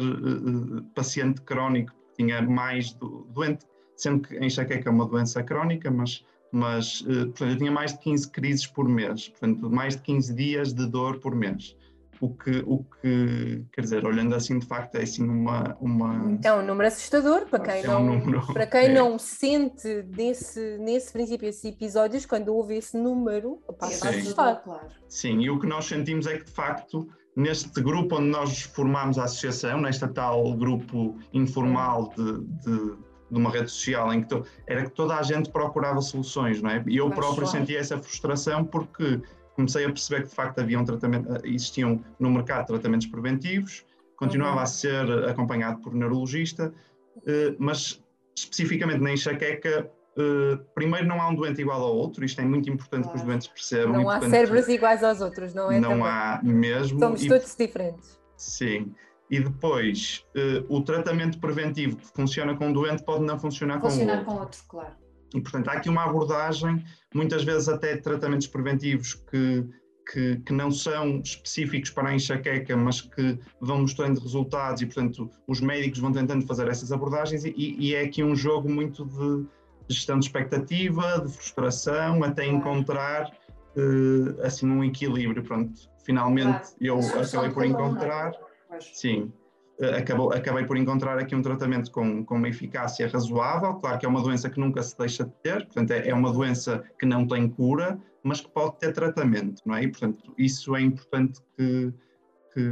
paciente 0.96 1.42
crónico, 1.42 1.92
tinha 2.15 2.41
mais 2.41 2.93
do, 2.93 3.27
doente, 3.29 3.65
sendo 3.95 4.27
que 4.27 4.38
a 4.38 4.45
enxaqueca 4.45 4.89
é 4.89 4.91
uma 4.91 5.05
doença 5.05 5.43
crónica, 5.43 5.89
mas 5.91 6.24
mas 6.51 7.01
portanto, 7.01 7.50
eu 7.50 7.57
tinha 7.57 7.72
mais 7.72 7.91
de 7.91 8.00
15 8.00 8.31
crises 8.31 8.65
por 8.65 8.88
mês, 8.88 9.27
portanto, 9.27 9.69
mais 9.69 9.98
de 9.98 10.03
15 10.03 10.34
dias 10.34 10.74
de 10.74 10.88
dor 10.88 11.19
por 11.19 11.36
mês 11.36 11.75
o 12.19 12.29
que, 12.29 12.63
o 12.65 12.84
que, 13.01 13.65
quer 13.72 13.81
dizer, 13.81 14.05
olhando 14.05 14.36
assim 14.36 14.60
de 14.60 14.65
facto 14.65 14.95
é 14.95 15.03
assim 15.03 15.24
uma... 15.24 15.75
uma... 15.79 16.39
É 16.43 16.53
um 16.53 16.65
número 16.65 16.88
assustador 16.88 17.45
para 17.45 17.60
quem, 17.60 17.84
é 17.84 17.88
não, 17.88 18.01
um 18.01 18.19
número, 18.19 18.45
para 18.53 18.67
quem 18.67 18.86
é. 18.86 18.93
não 18.93 19.19
sente 19.19 20.03
nesse, 20.15 20.77
nesse 20.79 21.12
princípio 21.12 21.48
esses 21.48 21.65
episódios, 21.65 22.25
quando 22.25 22.50
ouve 22.50 22.77
esse 22.77 22.98
número, 22.98 23.62
passa 23.79 24.07
a 24.07 24.12
assustar. 24.12 24.63
Claro. 24.63 24.88
Sim, 25.07 25.41
e 25.41 25.50
o 25.50 25.60
que 25.60 25.67
nós 25.67 25.86
sentimos 25.86 26.27
é 26.27 26.38
que 26.38 26.45
de 26.45 26.51
facto 26.51 27.07
neste 27.36 27.82
grupo 27.82 28.15
onde 28.15 28.30
nós 28.30 28.62
formámos 28.62 29.18
a 29.18 29.25
associação, 29.25 29.82
nesta 29.82 30.08
tal 30.08 30.54
grupo 30.54 31.18
informal 31.34 32.13
de, 32.15 32.39
de, 32.63 32.96
de 33.32 33.38
uma 33.38 33.50
rede 33.50 33.70
social 33.70 34.13
em 34.13 34.22
que 34.22 34.30
to, 34.30 34.46
era 34.68 34.86
que 34.86 34.92
toda 34.92 35.15
a 35.15 35.24
gente 35.24 35.50
procurava 35.51 36.01
soluções, 36.01 36.62
não 36.62 36.70
é? 36.70 36.84
E 36.88 36.98
eu 36.98 37.10
Mas 37.10 37.18
próprio 37.18 37.46
sentia 37.46 37.80
essa 37.80 37.98
frustração 37.98 38.63
porque 38.63 39.22
comecei 39.56 39.86
a 39.86 39.89
perceber 39.89 40.24
que 40.24 40.30
de 40.30 40.36
facto 40.36 40.60
havia 40.60 40.80
um 40.80 40.86
tratamento, 40.86 41.34
eh, 41.34 41.42
existiam 41.46 42.04
no 42.20 42.30
mercado 42.30 42.68
tratamentos 42.68 43.08
preventivos, 43.08 43.86
continuava 44.15 44.58
uhum. 44.58 44.63
a 44.63 44.65
ser 44.65 45.30
acompanhado 45.30 45.82
por 45.82 45.94
neurologista, 45.94 46.74
eh, 47.25 47.56
mas 47.58 48.01
especificamente 48.36 49.00
na 49.00 49.12
enxaqueca, 49.12 49.89
eh, 50.17 50.57
primeiro 50.74 51.07
não 51.07 51.22
há 51.22 51.29
um 51.29 51.36
doente 51.36 51.62
igual 51.62 51.81
ao 51.81 51.95
outro, 51.95 52.24
isto 52.24 52.39
é 52.39 52.45
muito 52.45 52.69
importante 52.69 53.03
claro. 53.03 53.17
que 53.17 53.22
os 53.22 53.27
doentes 53.27 53.48
percebam. 53.48 53.93
Não 53.93 54.10
há 54.10 54.22
cérebros 54.22 54.67
iguais 54.67 55.03
aos 55.03 55.22
outros, 55.22 55.53
não 55.53 55.72
é? 55.72 55.79
Não 55.79 55.89
também. 55.89 56.05
há 56.05 56.39
mesmo. 56.43 57.00
Somos 57.00 57.24
e, 57.24 57.27
todos 57.27 57.55
diferentes. 57.55 58.19
Sim. 58.38 58.93
E 59.29 59.39
depois, 59.39 60.24
o 60.69 60.81
tratamento 60.81 61.39
preventivo 61.39 61.98
que 61.98 62.07
funciona 62.15 62.55
com 62.55 62.67
um 62.67 62.74
doente 62.74 63.03
pode 63.03 63.24
não 63.24 63.39
funcionar, 63.39 63.81
funcionar 63.81 64.24
com 64.24 64.31
o 64.31 64.39
outro. 64.39 64.63
com 64.69 64.77
outro, 64.77 64.93
claro. 64.93 65.05
E, 65.34 65.41
portanto, 65.41 65.67
há 65.69 65.74
aqui 65.74 65.89
uma 65.89 66.03
abordagem, 66.03 66.84
muitas 67.13 67.43
vezes 67.43 67.67
até 67.67 67.95
de 67.95 68.01
tratamentos 68.01 68.48
preventivos 68.48 69.15
que, 69.15 69.65
que, 70.12 70.38
que, 70.38 70.53
não 70.53 70.72
são 70.72 71.19
específicos 71.19 71.89
para 71.89 72.10
a 72.10 72.15
enxaqueca, 72.15 72.77
mas 72.77 73.01
que 73.01 73.38
vão 73.60 73.81
mostrando 73.81 74.19
resultados 74.19 74.81
e, 74.81 74.86
portanto, 74.86 75.29
os 75.48 75.60
médicos 75.60 76.00
vão 76.00 76.12
tentando 76.12 76.45
fazer 76.45 76.67
essas 76.67 76.91
abordagens 76.91 77.43
e, 77.43 77.53
e 77.57 77.95
é 77.95 78.03
aqui 78.03 78.24
um 78.24 78.36
jogo 78.36 78.69
muito 78.69 79.05
de 79.05 79.45
gestão 79.89 80.20
de 80.20 80.25
expectativa, 80.25 81.22
de 81.25 81.32
frustração, 81.32 82.24
até 82.24 82.46
encontrar 82.46 83.32
uh, 83.77 84.42
assim 84.44 84.70
um 84.70 84.84
equilíbrio. 84.84 85.44
Pronto, 85.44 85.74
finalmente 86.04 86.70
eu 86.80 87.00
acabei 87.00 87.50
por 87.51 87.65
encontrar. 87.65 88.32
Sim, 88.80 89.32
eh, 89.80 89.98
acabou, 89.98 90.32
acabei 90.32 90.65
por 90.65 90.77
encontrar 90.77 91.18
aqui 91.18 91.36
um 91.36 91.42
tratamento 91.42 91.92
com, 91.92 92.24
com 92.24 92.36
uma 92.36 92.48
eficácia 92.48 93.08
razoável. 93.08 93.75
Claro 93.75 94.00
que 94.00 94.06
é 94.06 94.10
uma 94.10 94.22
doença 94.22 94.50
que 94.50 94.60
nunca 94.60 94.82
se 94.82 94.98
deixa 94.98 95.25
de 95.25 95.32
ter, 95.44 95.65
portanto, 95.65 95.92
é, 95.92 96.10
é 96.10 96.13
uma 96.13 96.32
doença 96.32 96.84
que 96.98 97.06
não 97.06 97.27
tem 97.27 97.50
cura, 97.50 98.00
mas 98.24 98.39
que 98.42 98.50
pode 98.50 98.77
ter 98.80 98.94
tratamento, 98.94 99.62
não 99.65 99.75
é? 99.75 99.84
E, 99.84 99.88
portanto, 99.89 100.34
isso 100.38 100.75
é 100.75 100.82
importante 100.82 101.42
que, 101.58 101.94
que, 102.54 102.70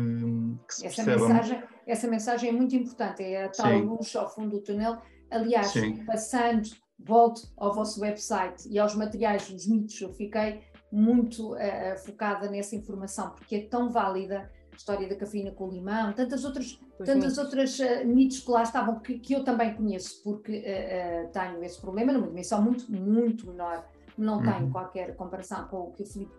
que 0.67 0.73
se 0.73 0.87
essa. 0.87 1.03
Mensagem, 1.03 1.63
essa 1.85 2.07
mensagem 2.07 2.49
é 2.49 2.53
muito 2.53 2.75
importante, 2.75 3.21
é 3.21 3.45
a 3.45 3.49
tal 3.49 3.67
Sim. 3.67 3.81
luz 3.81 4.15
ao 4.15 4.33
fundo 4.33 4.51
do 4.51 4.61
túnel. 4.61 4.97
Aliás, 5.29 5.67
Sim. 5.67 6.05
passando, 6.05 6.69
volto 7.03 7.47
ao 7.57 7.73
vosso 7.73 8.01
website 8.01 8.67
e 8.69 8.79
aos 8.79 8.95
materiais 8.95 9.49
dos 9.49 9.67
mitos, 9.67 9.99
eu 10.01 10.13
fiquei 10.13 10.61
muito 10.91 11.53
uh, 11.53 11.97
focada 12.05 12.49
nessa 12.49 12.75
informação, 12.75 13.31
porque 13.31 13.55
é 13.55 13.61
tão 13.61 13.89
válida 13.89 14.49
história 14.75 15.07
da 15.07 15.15
cafeína 15.15 15.51
com 15.51 15.69
limão, 15.69 16.13
tantas 16.13 16.45
outras, 16.45 16.79
tantas 17.05 17.37
outras 17.37 17.77
uh, 17.79 18.05
mitos 18.05 18.39
que 18.39 18.51
lá 18.51 18.63
estavam 18.63 18.99
que, 18.99 19.19
que 19.19 19.33
eu 19.33 19.43
também 19.43 19.73
conheço, 19.73 20.21
porque 20.23 20.59
uh, 20.59 21.31
tenho 21.31 21.63
esse 21.63 21.79
problema 21.79 22.13
numa 22.13 22.27
dimensão 22.27 22.61
muito, 22.61 22.91
muito 22.91 23.47
menor. 23.47 23.85
Não 24.15 24.37
uhum. 24.37 24.43
tenho 24.43 24.71
qualquer 24.71 25.15
comparação 25.15 25.67
com 25.67 25.87
o 25.87 25.91
que 25.91 26.03
o 26.03 26.05
Filipe 26.05 26.31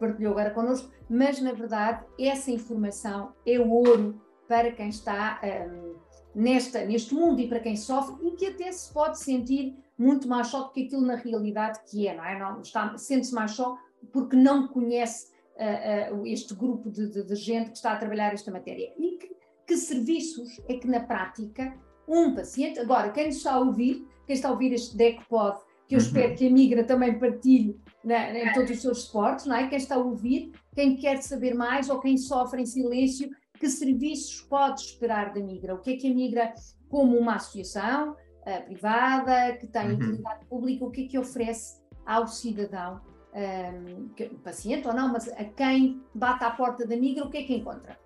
partilhou 0.00 0.32
agora 0.32 0.50
connosco, 0.50 0.90
mas 1.08 1.40
na 1.40 1.52
verdade 1.52 2.04
essa 2.18 2.50
informação 2.50 3.32
é 3.46 3.58
o 3.60 3.70
ouro 3.70 4.20
para 4.48 4.72
quem 4.72 4.88
está 4.88 5.38
um, 5.42 5.46
ehm, 5.46 5.94
nesta, 6.34 6.84
neste 6.84 7.14
mundo 7.14 7.40
e 7.40 7.46
para 7.46 7.60
quem 7.60 7.76
sofre 7.76 8.26
e 8.26 8.30
que 8.32 8.46
até 8.46 8.72
se 8.72 8.92
pode 8.92 9.20
sentir 9.20 9.76
muito 9.98 10.28
mais 10.28 10.46
só 10.46 10.62
do 10.62 10.70
que 10.70 10.84
aquilo 10.84 11.02
na 11.02 11.16
realidade 11.16 11.80
que 11.90 12.06
é, 12.06 12.16
não 12.16 12.24
é? 12.24 12.38
Não, 12.38 12.60
está, 12.60 12.96
sente-se 12.96 13.34
mais 13.34 13.50
só 13.50 13.76
porque 14.12 14.36
não 14.36 14.68
conhece 14.68 15.32
uh, 15.56 16.24
este 16.24 16.54
grupo 16.54 16.88
de, 16.88 17.08
de, 17.08 17.24
de, 17.24 17.34
gente 17.34 17.70
que 17.70 17.76
está 17.76 17.92
a 17.92 17.96
trabalhar 17.96 18.32
esta 18.32 18.50
matéria. 18.50 18.92
E 18.96 19.18
que, 19.18 19.30
que, 19.66 19.76
serviços 19.76 20.60
é 20.68 20.74
que, 20.74 20.86
na 20.86 21.00
prática, 21.00 21.76
um 22.06 22.34
paciente. 22.34 22.78
Agora, 22.78 23.10
quem 23.10 23.28
está 23.28 23.54
a 23.54 23.58
ouvir, 23.58 24.06
quem 24.24 24.34
está 24.34 24.48
a 24.48 24.52
ouvir 24.52 24.72
este 24.72 24.96
DECPOD, 24.96 25.58
que 25.88 25.94
eu 25.94 25.98
uhum. 25.98 26.04
espero 26.04 26.34
que 26.36 26.46
a 26.46 26.50
Migra 26.50 26.84
também 26.84 27.18
partilhe 27.18 27.80
na, 28.04 28.38
em 28.38 28.52
todos 28.52 28.70
os 28.70 28.80
seus 28.80 29.02
suportes, 29.02 29.46
não 29.46 29.56
é? 29.56 29.66
Quem 29.66 29.78
está 29.78 29.96
a 29.96 29.98
ouvir, 29.98 30.52
quem 30.74 30.96
quer 30.96 31.20
saber 31.22 31.54
mais 31.54 31.90
ou 31.90 31.98
quem 31.98 32.16
sofre 32.16 32.62
em 32.62 32.66
silêncio, 32.66 33.28
que 33.58 33.68
serviços 33.68 34.42
pode 34.42 34.80
esperar 34.80 35.32
da 35.32 35.40
Migra? 35.40 35.74
O 35.74 35.80
que 35.80 35.94
é 35.94 35.96
que 35.96 36.10
a 36.10 36.14
Migra, 36.14 36.54
como 36.88 37.18
uma 37.18 37.34
associação 37.34 38.14
uh, 38.48 38.64
privada, 38.64 39.56
que 39.58 39.66
tem 39.66 39.88
uhum. 39.88 39.94
utilidade 39.94 40.46
pública, 40.46 40.84
o 40.84 40.90
que 40.90 41.04
é 41.04 41.08
que 41.08 41.18
oferece 41.18 41.80
ao 42.06 42.26
cidadão 42.26 43.00
um, 43.34 44.38
paciente 44.38 44.88
ou 44.88 44.94
não, 44.94 45.12
mas 45.12 45.28
a 45.28 45.44
quem 45.44 46.02
bate 46.14 46.44
à 46.44 46.50
porta 46.50 46.86
da 46.86 46.96
migra, 46.96 47.24
o 47.24 47.30
que 47.30 47.38
é 47.38 47.42
que 47.44 47.54
encontra? 47.54 47.98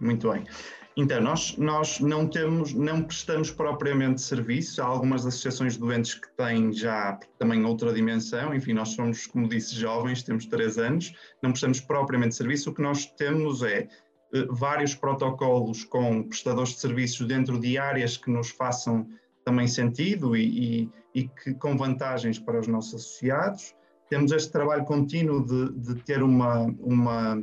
Muito 0.00 0.30
bem. 0.30 0.44
Então, 0.96 1.20
nós, 1.20 1.56
nós 1.56 2.00
não 2.00 2.26
temos, 2.26 2.74
não 2.74 3.02
prestamos 3.02 3.50
propriamente 3.50 4.20
serviço. 4.20 4.82
Há 4.82 4.84
algumas 4.84 5.24
associações 5.24 5.74
de 5.74 5.78
doentes 5.78 6.14
que 6.14 6.28
têm 6.36 6.72
já 6.72 7.18
também 7.38 7.64
outra 7.64 7.92
dimensão. 7.92 8.52
Enfim, 8.52 8.72
nós 8.72 8.90
somos, 8.90 9.26
como 9.26 9.48
disse, 9.48 9.74
jovens, 9.76 10.24
temos 10.24 10.46
três 10.46 10.76
anos, 10.76 11.12
não 11.40 11.50
prestamos 11.50 11.80
propriamente 11.80 12.34
serviço. 12.34 12.70
O 12.70 12.74
que 12.74 12.82
nós 12.82 13.06
temos 13.06 13.62
é 13.62 13.88
eh, 14.34 14.46
vários 14.50 14.94
protocolos 14.94 15.84
com 15.84 16.24
prestadores 16.24 16.70
de 16.70 16.80
serviços 16.80 17.26
dentro 17.26 17.60
de 17.60 17.78
áreas 17.78 18.16
que 18.16 18.30
nos 18.30 18.50
façam 18.50 19.06
também 19.48 19.66
sentido 19.66 20.36
e, 20.36 20.82
e, 20.82 20.90
e 21.14 21.28
que 21.28 21.54
com 21.54 21.74
vantagens 21.74 22.38
para 22.38 22.60
os 22.60 22.68
nossos 22.68 22.96
associados 22.96 23.74
temos 24.10 24.30
este 24.30 24.52
trabalho 24.52 24.84
contínuo 24.84 25.42
de, 25.42 25.72
de 25.72 25.94
ter 26.02 26.22
uma, 26.22 26.64
uma 26.78 27.42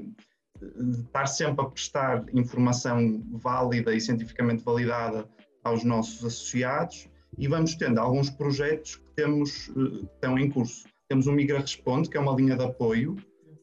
de 0.61 1.01
estar 1.01 1.25
sempre 1.25 1.65
a 1.65 1.69
prestar 1.69 2.23
informação 2.31 3.23
válida 3.31 3.93
e 3.95 3.99
cientificamente 3.99 4.63
validada 4.63 5.27
aos 5.63 5.83
nossos 5.83 6.23
associados 6.23 7.09
e 7.39 7.47
vamos 7.47 7.73
tendo 7.73 7.99
alguns 7.99 8.29
projetos 8.29 8.97
que 8.97 9.11
temos 9.15 9.69
uh, 9.69 10.05
estão 10.13 10.37
em 10.37 10.49
curso. 10.51 10.85
Temos 11.09 11.25
o 11.25 11.31
Migra 11.31 11.59
Responde, 11.59 12.07
que 12.07 12.17
é 12.17 12.19
uma 12.19 12.35
linha 12.35 12.55
de 12.55 12.63
apoio 12.63 13.15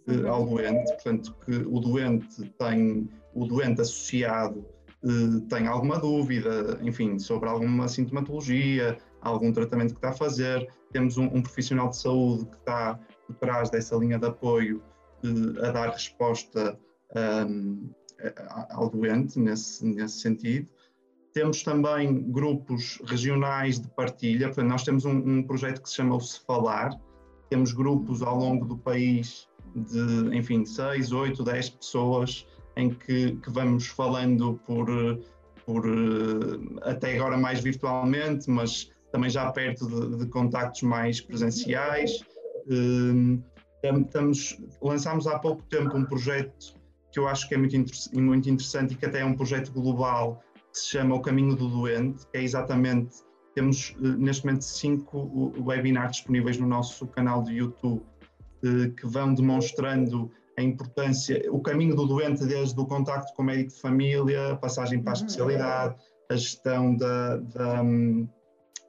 uh, 0.08 0.26
ao 0.26 0.44
doente, 0.46 0.92
portanto 0.94 1.36
que 1.44 1.52
o 1.52 1.78
doente 1.78 2.42
tem 2.58 3.08
o 3.34 3.46
doente 3.46 3.80
associado 3.80 4.66
uh, 5.04 5.40
tem 5.42 5.66
alguma 5.66 5.98
dúvida, 5.98 6.78
enfim, 6.82 7.18
sobre 7.18 7.48
alguma 7.48 7.88
sintomatologia, 7.88 8.98
algum 9.20 9.52
tratamento 9.52 9.94
que 9.94 9.98
está 9.98 10.10
a 10.10 10.12
fazer, 10.12 10.68
temos 10.92 11.16
um, 11.16 11.24
um 11.24 11.42
profissional 11.42 11.88
de 11.88 11.96
saúde 11.96 12.46
que 12.46 12.56
está 12.56 12.98
por 13.26 13.36
trás 13.36 13.70
dessa 13.70 13.96
linha 13.96 14.18
de 14.18 14.26
apoio 14.26 14.82
eh, 15.24 15.66
a 15.66 15.70
dar 15.70 15.90
resposta 15.90 16.78
um, 17.48 17.90
ao 18.70 18.90
doente 18.90 19.38
nesse, 19.38 19.84
nesse 19.84 20.20
sentido. 20.20 20.68
Temos 21.32 21.62
também 21.62 22.30
grupos 22.30 23.00
regionais 23.06 23.80
de 23.80 23.88
partilha, 23.88 24.48
portanto, 24.48 24.68
nós 24.68 24.84
temos 24.84 25.04
um, 25.04 25.16
um 25.16 25.42
projeto 25.42 25.80
que 25.80 25.88
se 25.88 25.96
chama 25.96 26.16
o 26.16 26.20
Se 26.20 26.44
Falar, 26.44 26.90
temos 27.48 27.72
grupos 27.72 28.22
ao 28.22 28.36
longo 28.38 28.66
do 28.66 28.76
país 28.76 29.48
de, 29.74 30.36
enfim, 30.36 30.64
6, 30.64 31.12
8, 31.12 31.42
10 31.42 31.70
pessoas 31.70 32.46
em 32.76 32.90
que, 32.90 33.36
que 33.36 33.50
vamos 33.50 33.86
falando 33.86 34.60
por, 34.66 34.86
por, 35.66 35.86
eh, 35.86 36.90
até 36.90 37.16
agora 37.16 37.36
mais 37.36 37.60
virtualmente, 37.60 38.50
mas 38.50 38.90
também 39.10 39.30
já 39.30 39.50
perto 39.52 39.86
de, 39.86 40.18
de 40.18 40.26
contactos 40.26 40.82
mais 40.82 41.20
presenciais. 41.20 42.20
Estamos, 43.82 44.58
lançámos 44.80 45.26
há 45.26 45.38
pouco 45.38 45.62
tempo 45.64 45.96
um 45.96 46.04
projeto 46.04 46.80
que 47.12 47.18
eu 47.18 47.28
acho 47.28 47.48
que 47.48 47.54
é 47.54 47.58
muito, 47.58 47.76
muito 48.14 48.48
interessante 48.48 48.94
e 48.94 48.96
que 48.96 49.04
até 49.04 49.20
é 49.20 49.24
um 49.24 49.34
projeto 49.34 49.70
global 49.72 50.42
que 50.72 50.78
se 50.78 50.88
chama 50.88 51.14
O 51.14 51.20
Caminho 51.20 51.54
do 51.54 51.68
Doente, 51.68 52.26
que 52.28 52.38
é 52.38 52.42
exatamente, 52.42 53.16
temos 53.54 53.94
eh, 54.02 54.16
neste 54.16 54.46
momento 54.46 54.62
cinco 54.62 55.52
webinars 55.58 56.16
disponíveis 56.16 56.56
no 56.58 56.66
nosso 56.66 57.06
canal 57.08 57.42
de 57.42 57.52
YouTube 57.52 58.02
eh, 58.64 58.88
que 58.98 59.06
vão 59.06 59.34
demonstrando 59.34 60.30
a 60.58 60.62
importância, 60.62 61.42
o 61.50 61.60
caminho 61.60 61.96
do 61.96 62.06
doente 62.06 62.44
desde 62.44 62.78
o 62.78 62.86
contacto 62.86 63.32
com 63.34 63.42
o 63.42 63.46
médico 63.46 63.70
de 63.70 63.80
família, 63.80 64.56
passagem 64.56 65.02
para 65.02 65.12
a 65.12 65.14
uhum. 65.14 65.20
especialidade, 65.26 65.96
a 66.30 66.36
gestão 66.36 66.96
da, 66.96 67.36
da 67.36 67.82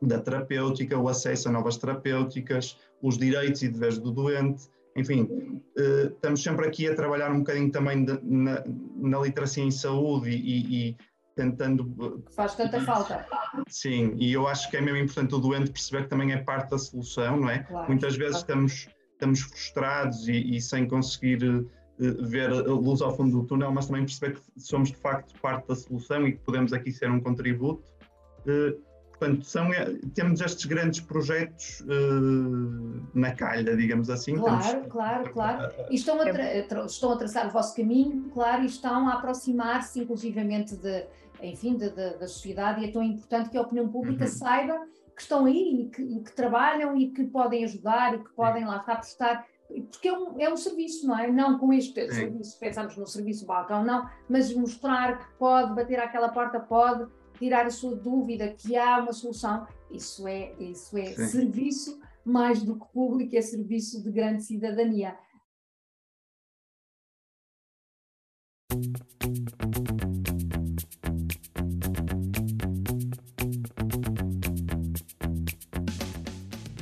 da 0.05 0.20
terapêutica, 0.20 0.98
o 0.98 1.08
acesso 1.08 1.48
a 1.48 1.51
novas 1.51 1.77
terapêuticas, 1.77 2.77
os 3.01 3.17
direitos 3.17 3.62
e 3.62 3.70
deveres 3.70 3.98
do 3.98 4.12
doente, 4.12 4.67
enfim, 4.96 5.24
uh, 5.24 6.08
estamos 6.08 6.43
sempre 6.43 6.67
aqui 6.67 6.88
a 6.88 6.96
trabalhar 6.96 7.32
um 7.32 7.39
bocadinho 7.39 7.72
também 7.72 8.05
de, 8.05 8.20
na, 8.22 8.63
na, 8.96 9.20
literacia 9.20 9.63
em 9.63 9.72
saúde 9.72 10.29
e, 10.29 10.89
e 10.89 10.98
tentando. 11.36 12.24
Faz 12.36 12.55
tanta 12.55 12.79
falta. 12.82 13.25
Sim, 13.67 14.13
e 14.17 14.32
eu 14.32 14.48
acho 14.48 14.70
que 14.70 14.77
é 14.77 14.82
mesmo 14.82 15.00
importante 15.00 15.34
o 15.34 15.39
doente 15.39 15.72
perceber 15.72 16.03
que 16.03 16.10
também 16.10 16.32
é 16.32 16.38
parte 16.38 16.70
da 16.70 16.77
solução, 16.77 17.38
não 17.38 17.50
é? 17.50 17.60
Claro, 17.60 17.88
Muitas 17.88 18.15
vezes 18.15 18.43
claro. 18.43 18.65
estamos, 18.65 18.88
estamos 19.24 19.42
frustrados 19.42 20.27
e, 20.27 20.56
e 20.56 20.62
sem 20.62 20.88
conseguir 20.88 21.44
uh, 21.44 21.65
ver 22.27 22.50
a 22.51 22.62
luz 22.62 23.01
ao 23.01 23.15
fundo 23.15 23.42
do 23.42 23.48
túnel, 23.48 23.72
mas 23.72 23.88
também 23.88 24.03
perceber 24.03 24.36
que 24.36 24.42
somos 24.58 24.89
de 24.89 24.98
facto 24.98 25.39
parte 25.39 25.68
da 25.68 25.75
solução 25.75 26.27
e 26.27 26.34
que 26.34 26.39
podemos 26.39 26.74
aqui 26.74 26.92
ser 26.92 27.10
um 27.10 27.20
contributo. 27.20 27.84
Uh, 28.46 28.94
Portanto, 29.24 29.46
são, 29.46 29.72
eh, 29.72 30.00
temos 30.13 30.42
estes 30.42 30.65
grandes 30.65 31.00
projetos 31.00 31.82
uh, 31.82 33.10
na 33.13 33.32
calha, 33.32 33.77
digamos 33.77 34.10
assim. 34.10 34.36
Claro, 34.36 34.63
temos... 34.63 34.88
claro, 34.88 35.32
claro. 35.32 35.74
E 35.89 35.96
estão 35.96 36.20
a, 36.20 36.25
tra 36.25 36.86
estão 36.86 37.12
a 37.12 37.15
traçar 37.15 37.48
o 37.48 37.51
vosso 37.51 37.74
caminho, 37.74 38.30
claro, 38.34 38.63
e 38.63 38.65
estão 38.65 39.08
a 39.08 39.13
aproximar-se, 39.13 40.01
inclusivamente, 40.01 40.75
de, 40.75 41.06
enfim, 41.42 41.77
de, 41.77 41.89
de, 41.89 42.18
da 42.18 42.27
sociedade, 42.27 42.82
e 42.82 42.89
é 42.89 42.92
tão 42.92 43.01
importante 43.01 43.50
que 43.50 43.58
a 43.58 43.62
opinião 43.62 43.88
pública 43.88 44.25
uhum. 44.25 44.32
saiba 44.32 44.82
que 45.15 45.22
estão 45.22 45.46
aí 45.46 45.82
e 45.82 45.89
que, 45.89 46.01
e 46.01 46.24
que, 46.24 46.32
trabalham 46.32 46.98
e 46.98 47.12
que 47.12 47.24
podem 47.25 47.63
ajudar 47.63 48.15
e 48.15 48.24
que 48.24 48.29
podem 48.32 48.65
lá 48.65 48.77
estar 48.77 48.96
prestar 48.96 49.48
porque 49.91 50.08
é 50.08 50.17
um, 50.17 50.39
é 50.39 50.53
um 50.53 50.58
serviço, 50.58 51.08
não 51.08 51.17
é? 51.17 51.32
Não 51.32 51.58
com 51.58 51.74
este 51.74 52.00
Sim. 52.08 52.13
serviço, 52.13 52.60
pensamos 52.60 52.96
no 52.98 53.08
serviço 53.08 53.46
balcão, 53.46 53.84
não, 53.84 54.08
mas 54.29 54.53
mostrar 54.53 55.17
que 55.17 55.38
pode 55.38 55.74
bater 55.74 56.00
àquela 56.00 56.29
porta, 56.29 56.60
pode, 56.60 57.10
tirar 57.39 57.65
a 57.65 57.72
sua 57.72 57.96
dúvida 57.96 58.53
que 58.53 58.77
há 58.77 59.00
uma 59.00 59.13
solução, 59.13 59.65
isso 59.89 60.27
é, 60.27 60.53
isso 60.60 60.98
é 60.98 61.05
serviço 61.05 62.00
mais 62.24 62.62
do 62.62 62.79
que 62.79 62.86
público, 62.93 63.36
é 63.36 63.41
serviço 63.41 64.01
de 64.03 64.12
grande 64.12 64.43
cidadania. 64.43 65.17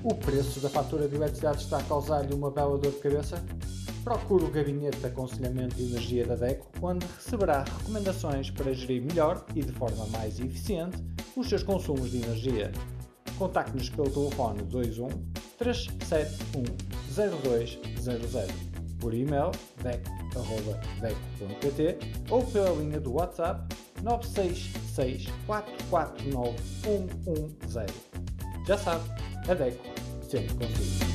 O 0.03 0.15
preço 0.15 0.59
da 0.59 0.69
fatura 0.69 1.07
de 1.07 1.15
eletricidade 1.15 1.63
está 1.63 1.77
a 1.77 1.83
causar-lhe 1.83 2.33
uma 2.33 2.49
bela 2.49 2.77
dor 2.77 2.91
de 2.91 2.99
cabeça? 2.99 3.43
procure 4.03 4.43
o 4.43 4.49
Gabinete 4.49 4.97
de 4.97 5.05
Aconselhamento 5.05 5.75
de 5.75 5.83
Energia 5.83 6.25
da 6.25 6.35
DECO, 6.35 6.67
onde 6.81 7.05
receberá 7.05 7.63
recomendações 7.63 8.49
para 8.49 8.73
gerir 8.73 9.03
melhor 9.03 9.45
e 9.55 9.61
de 9.61 9.71
forma 9.73 10.05
mais 10.07 10.39
eficiente 10.39 10.97
os 11.35 11.47
seus 11.47 11.61
consumos 11.63 12.09
de 12.11 12.17
energia. 12.17 12.71
Contacte-nos 13.37 13.89
pelo 13.89 14.09
telefone 14.09 14.63
21 14.63 15.07
371 15.57 16.63
0200, 17.15 18.51
por 18.99 19.13
e-mail 19.13 19.51
deco.deco.pt 19.83 20.97
ou 22.29 22.43
pela 22.45 22.71
linha 22.71 22.99
do 22.99 23.13
WhatsApp 23.13 23.75
966 24.01 25.27
449 25.45 26.57
110. 26.83 27.91
Já 28.67 28.77
sabe, 28.77 29.03
a 29.49 29.53
DECO 29.53 29.83
sempre 30.29 30.53
consigo. 30.55 31.11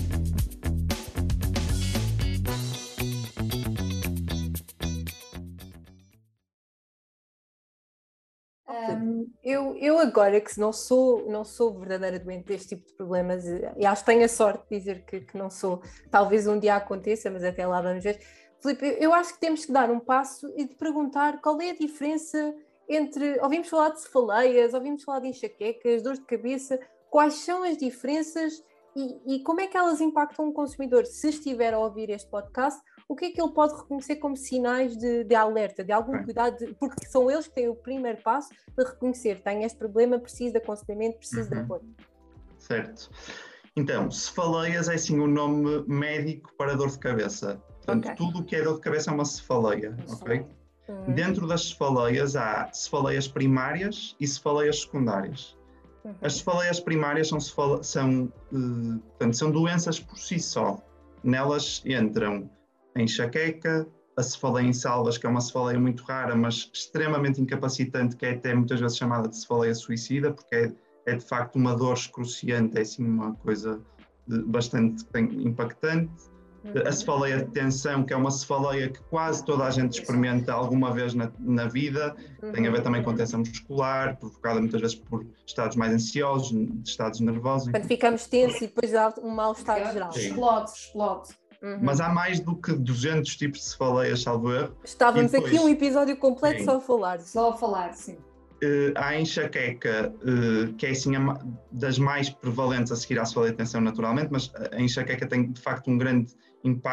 Eu, 9.43 9.77
eu 9.77 9.99
agora 10.01 10.41
que 10.41 10.59
não 10.59 10.73
sou, 10.73 11.31
não 11.31 11.45
sou 11.45 11.79
verdadeira 11.79 12.19
doente 12.19 12.47
deste 12.47 12.71
tipo 12.71 12.85
de 12.85 12.95
problemas, 12.95 13.45
e 13.77 13.87
acho 13.87 14.03
que 14.03 14.11
tenho 14.11 14.25
a 14.25 14.29
sorte 14.29 14.69
de 14.69 14.79
dizer 14.79 15.05
que, 15.05 15.21
que 15.21 15.39
não 15.39 15.49
sou, 15.49 15.81
talvez 16.11 16.49
um 16.49 16.59
dia 16.59 16.75
aconteça, 16.75 17.31
mas 17.31 17.45
até 17.45 17.65
lá 17.65 17.81
vamos 17.81 18.03
ver. 18.03 18.19
Filipe, 18.61 18.97
eu 18.99 19.15
acho 19.15 19.35
que 19.35 19.41
temos 19.41 19.65
que 19.65 19.73
dar 19.73 19.89
um 19.89 20.01
passo 20.01 20.53
e 20.57 20.65
de 20.67 20.75
perguntar 20.75 21.41
qual 21.41 21.61
é 21.61 21.71
a 21.71 21.77
diferença 21.77 22.55
entre. 22.89 23.39
Ouvimos 23.41 23.69
falar 23.69 23.91
de 23.91 24.01
cefaleias, 24.01 24.75
ouvimos 24.75 25.05
falar 25.05 25.21
de 25.21 25.29
enxaquecas, 25.29 26.03
dores 26.03 26.19
de 26.19 26.27
cabeça, 26.27 26.81
quais 27.17 27.33
são 27.37 27.63
as 27.63 27.79
diferenças 27.79 28.63
e, 28.95 29.37
e 29.37 29.43
como 29.43 29.63
é 29.63 29.67
que 29.67 29.75
elas 29.75 30.03
impactam 30.03 30.51
o 30.51 30.53
consumidor 30.53 31.07
se 31.07 31.31
estiver 31.31 31.73
a 31.73 31.79
ouvir 31.79 32.11
este 32.11 32.29
podcast 32.29 32.79
o 33.09 33.17
que 33.17 33.25
é 33.25 33.31
que 33.31 33.41
ele 33.41 33.53
pode 33.53 33.75
reconhecer 33.75 34.17
como 34.17 34.37
sinais 34.37 34.95
de, 34.99 35.25
de 35.25 35.35
alerta, 35.35 35.83
de 35.83 35.93
algum 35.93 36.23
cuidado, 36.23 36.59
de, 36.59 36.75
porque 36.75 37.07
são 37.07 37.31
eles 37.31 37.49
que 37.49 37.55
têm 37.55 37.71
o 37.71 37.75
primeiro 37.75 38.21
passo 38.23 38.51
de 38.51 38.85
reconhecer, 38.85 39.41
tenho 39.41 39.65
este 39.65 39.79
problema, 39.79 40.19
preciso 40.19 40.53
de 40.53 40.59
aconselhamento, 40.59 41.17
preciso 41.17 41.49
uhum. 41.49 41.57
de 41.57 41.59
apoio. 41.63 41.97
Certo. 42.59 43.11
Então, 43.75 44.11
cefaleias 44.11 44.87
é 44.91 44.99
sim 44.99 45.19
o 45.19 45.27
nome 45.27 45.85
médico 45.87 46.53
para 46.59 46.75
dor 46.75 46.91
de 46.91 46.99
cabeça. 46.99 47.63
Portanto, 47.77 48.05
okay. 48.05 48.17
tudo 48.17 48.41
o 48.41 48.45
que 48.45 48.57
é 48.57 48.63
dor 48.63 48.75
de 48.75 48.81
cabeça 48.83 49.11
é 49.11 49.15
uma 49.15 49.25
cefaleia, 49.25 49.97
ok? 50.07 50.45
Uhum. 50.87 51.15
Dentro 51.15 51.47
das 51.47 51.71
cefaleias 51.71 52.37
há 52.37 52.71
cefaleias 52.75 53.27
primárias 53.27 54.15
e 54.21 54.27
cefaleias 54.27 54.83
secundárias. 54.83 55.56
As 56.23 56.35
cefaleias 56.37 56.81
primárias 56.81 57.29
são, 57.29 57.41
são, 57.83 58.33
uh, 58.53 58.99
portanto, 58.99 59.37
são 59.37 59.51
doenças 59.51 60.01
por 60.01 60.19
si 60.19 60.39
só. 60.39 60.79
Nelas 61.23 61.83
entram 61.85 62.49
a 62.95 63.03
enxaqueca, 63.03 63.87
a 64.17 64.23
cefaleia 64.23 64.67
em 64.67 64.73
salvas, 64.73 65.19
que 65.19 65.27
é 65.27 65.29
uma 65.29 65.41
cefaleia 65.41 65.79
muito 65.79 66.03
rara, 66.05 66.35
mas 66.35 66.71
extremamente 66.73 67.41
incapacitante, 67.41 68.17
que 68.17 68.25
é 68.25 68.33
até 68.33 68.55
muitas 68.55 68.81
vezes 68.81 68.97
chamada 68.97 69.29
de 69.29 69.37
cefaleia 69.37 69.75
suicida, 69.75 70.33
porque 70.33 70.55
é, 70.55 70.73
é 71.07 71.17
de 71.17 71.25
facto 71.25 71.57
uma 71.57 71.75
dor 71.75 71.95
excruciante, 71.95 72.79
é 72.79 72.81
assim 72.81 73.05
uma 73.05 73.35
coisa 73.35 73.81
de, 74.27 74.43
bastante 74.45 75.05
impactante. 75.15 76.11
A 76.87 76.93
cefaleia 76.93 77.39
de 77.39 77.51
tensão, 77.51 78.05
que 78.05 78.13
é 78.13 78.17
uma 78.17 78.31
cefaleia 78.31 78.89
que 78.89 79.01
quase 79.05 79.45
toda 79.45 79.65
a 79.65 79.71
gente 79.71 80.01
experimenta 80.01 80.53
alguma 80.53 80.93
vez 80.93 81.15
na, 81.15 81.31
na 81.39 81.67
vida, 81.67 82.15
tem 82.53 82.67
a 82.67 82.71
ver 82.71 82.83
também 82.83 83.03
com 83.03 83.15
tensão 83.15 83.41
muscular, 83.41 84.17
provocada 84.17 84.61
muitas 84.61 84.81
vezes 84.81 84.97
por 84.97 85.27
estados 85.47 85.77
mais 85.77 85.93
ansiosos, 85.93 86.53
estados 86.85 87.21
nervosos. 87.21 87.71
Quando 87.71 87.87
ficamos 87.87 88.27
tensos 88.27 88.63
e 88.63 88.67
depois 88.67 88.95
há 88.95 89.15
um 89.23 89.31
mal-estar 89.31 89.93
geral. 89.93 90.11
Explode, 90.11 90.71
explode. 90.71 91.29
Uhum. 91.63 91.79
Mas 91.83 92.01
há 92.01 92.09
mais 92.09 92.41
do 92.41 92.55
que 92.57 92.73
200 92.73 93.37
tipos 93.37 93.61
de 93.61 93.67
cefaleias, 93.67 94.23
salvo 94.23 94.53
erro. 94.53 94.77
Estávamos 94.85 95.33
depois, 95.33 95.53
aqui 95.53 95.63
um 95.63 95.69
episódio 95.69 96.17
completo 96.17 96.61
sim. 96.61 96.65
só 96.65 96.77
a 96.77 96.81
falar. 96.81 97.21
Só 97.21 97.51
a 97.51 97.53
falar, 97.57 97.93
sim. 97.95 98.17
Uh, 98.63 98.93
há 98.95 99.09
a 99.09 99.21
enxaqueca, 99.21 100.15
uh, 100.23 100.73
que 100.75 100.87
é 100.87 100.91
assim 100.91 101.13
das 101.71 101.99
mais 101.99 102.31
prevalentes 102.31 102.91
a 102.91 102.97
seguir 102.97 103.19
à 103.19 103.25
cefaleia 103.25 103.53
de 103.53 103.59
tensão 103.59 103.81
naturalmente, 103.81 104.29
mas 104.31 104.51
a 104.73 104.81
enxaqueca 104.81 105.27
tem 105.27 105.51
de 105.51 105.61
facto 105.61 105.91
um 105.91 105.99
grande 105.99 106.33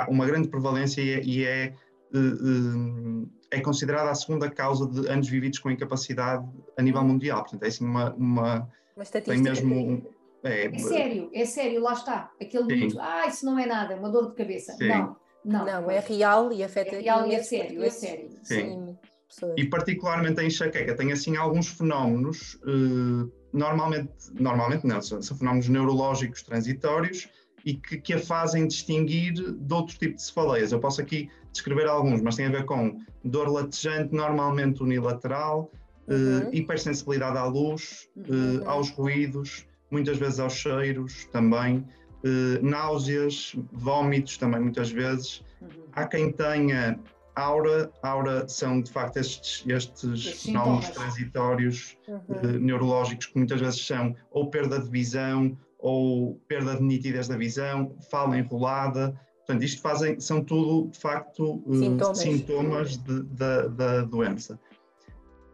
uma 0.08 0.26
grande 0.26 0.48
prevalência 0.48 1.02
e 1.02 1.44
é, 1.44 1.66
é, 1.66 1.74
uh, 2.16 3.30
é 3.52 3.60
considerada 3.62 4.12
a 4.12 4.16
segunda 4.16 4.50
causa 4.50 4.88
de 4.88 5.08
anos 5.08 5.28
vividos 5.28 5.60
com 5.60 5.72
incapacidade 5.72 6.48
a 6.78 6.82
nível 6.82 7.04
mundial. 7.04 7.42
Portanto, 7.42 7.64
é 7.64 7.68
assim 7.68 7.86
uma, 7.86 8.14
uma, 8.14 8.70
uma 8.96 9.04
estatística. 9.04 9.34
Tem 9.34 9.42
mesmo 9.42 10.06
é, 10.44 10.66
é 10.66 10.78
sério, 10.78 11.30
é 11.34 11.46
sério, 11.46 11.82
lá 11.82 11.94
está. 11.94 12.32
Aquele 12.40 12.66
sim. 12.66 12.86
mito, 12.86 13.00
ah, 13.00 13.26
isso 13.28 13.46
não 13.46 13.58
é 13.58 13.66
nada, 13.66 13.94
é 13.94 13.96
uma 13.96 14.10
dor 14.10 14.30
de 14.30 14.36
cabeça. 14.36 14.74
Sim. 14.74 14.90
Não, 14.90 15.16
não. 15.46 15.66
Não, 15.66 15.90
é 15.90 16.00
real 16.00 16.52
e 16.52 16.64
afeta. 16.64 16.96
É 16.96 17.00
real 17.00 17.26
e 17.26 17.36
é 17.36 17.42
sério, 17.42 17.82
é 17.82 17.90
sério. 17.90 18.30
Sim. 18.44 18.98
sim. 19.30 19.54
E 19.58 19.66
particularmente 19.66 20.42
a 20.42 20.44
enxaqueca 20.44 20.96
tem 20.96 21.12
assim 21.14 21.38
alguns 21.38 21.70
fenómenos, 21.70 22.56
uh, 22.66 23.32
normalmente, 23.54 24.12
normalmente 24.34 24.86
não, 24.86 25.02
são, 25.02 25.22
são, 25.22 25.38
fenómenos 25.38 25.70
neurológicos 25.70 26.44
transitórios 26.44 27.30
e 27.66 27.76
que, 27.76 27.98
que, 27.98 28.14
a 28.14 28.20
fazem 28.20 28.68
distinguir 28.68 29.34
de 29.34 29.74
outro 29.74 29.98
tipo 29.98 30.16
de 30.16 30.22
cefaleias. 30.22 30.72
Eu 30.72 30.80
posso 30.80 31.02
aqui 31.02 31.30
descrever 31.52 31.88
alguns, 31.88 32.22
mas 32.22 32.36
tem 32.36 32.46
a 32.46 32.50
ver 32.50 32.66
com 32.66 33.00
dor 33.24 33.50
latejante, 33.50 34.14
normalmente 34.14 34.84
unilateral, 34.84 35.72
eh, 36.08 36.14
uhum. 36.14 36.50
uh, 36.50 36.54
hipersensibilidade 36.54 37.38
à 37.38 37.46
luz, 37.46 38.10
uh, 38.18 38.68
aos 38.68 38.90
ruídos, 38.90 39.66
muitas 39.90 40.18
vezes 40.18 40.40
aos 40.40 40.54
cheiros 40.54 41.26
também, 41.32 41.86
eh, 42.24 42.60
náuseas, 42.62 43.54
vômitos 43.72 44.38
também 44.38 44.62
muitas 44.62 44.90
vezes. 44.90 45.44
Uhum. 45.62 45.68
Há 45.92 46.08
quem 46.08 46.32
tenha 46.32 46.98
aura, 47.36 47.92
aura 48.02 48.48
são 48.48 48.82
de 48.82 48.90
facto 48.90 49.18
estes, 49.18 49.64
estes 49.68 50.44
fenómenos 50.44 50.90
transitórios 50.90 51.98
uhum. 52.08 52.60
neurológicos 52.62 53.26
que 53.26 53.38
muitas 53.38 53.60
vezes 53.60 53.86
são 53.86 54.16
ou 54.32 54.50
perda 54.50 54.80
de 54.80 54.90
visão 54.90 55.58
ou 55.84 56.36
perda 56.48 56.78
de 56.78 56.82
nitidez 56.82 57.28
da 57.28 57.36
visão, 57.36 57.94
fala 58.10 58.40
enrolada. 58.40 59.14
Portanto, 59.40 59.64
isto 59.64 59.82
fazem, 59.82 60.18
são 60.18 60.42
tudo 60.42 60.90
de 60.90 60.98
facto 60.98 61.62
eh, 61.68 61.76
sintomas, 61.76 62.18
sintomas 62.18 62.98
de, 62.98 63.24
da, 63.24 63.68
da 63.68 64.02
doença. 64.04 64.58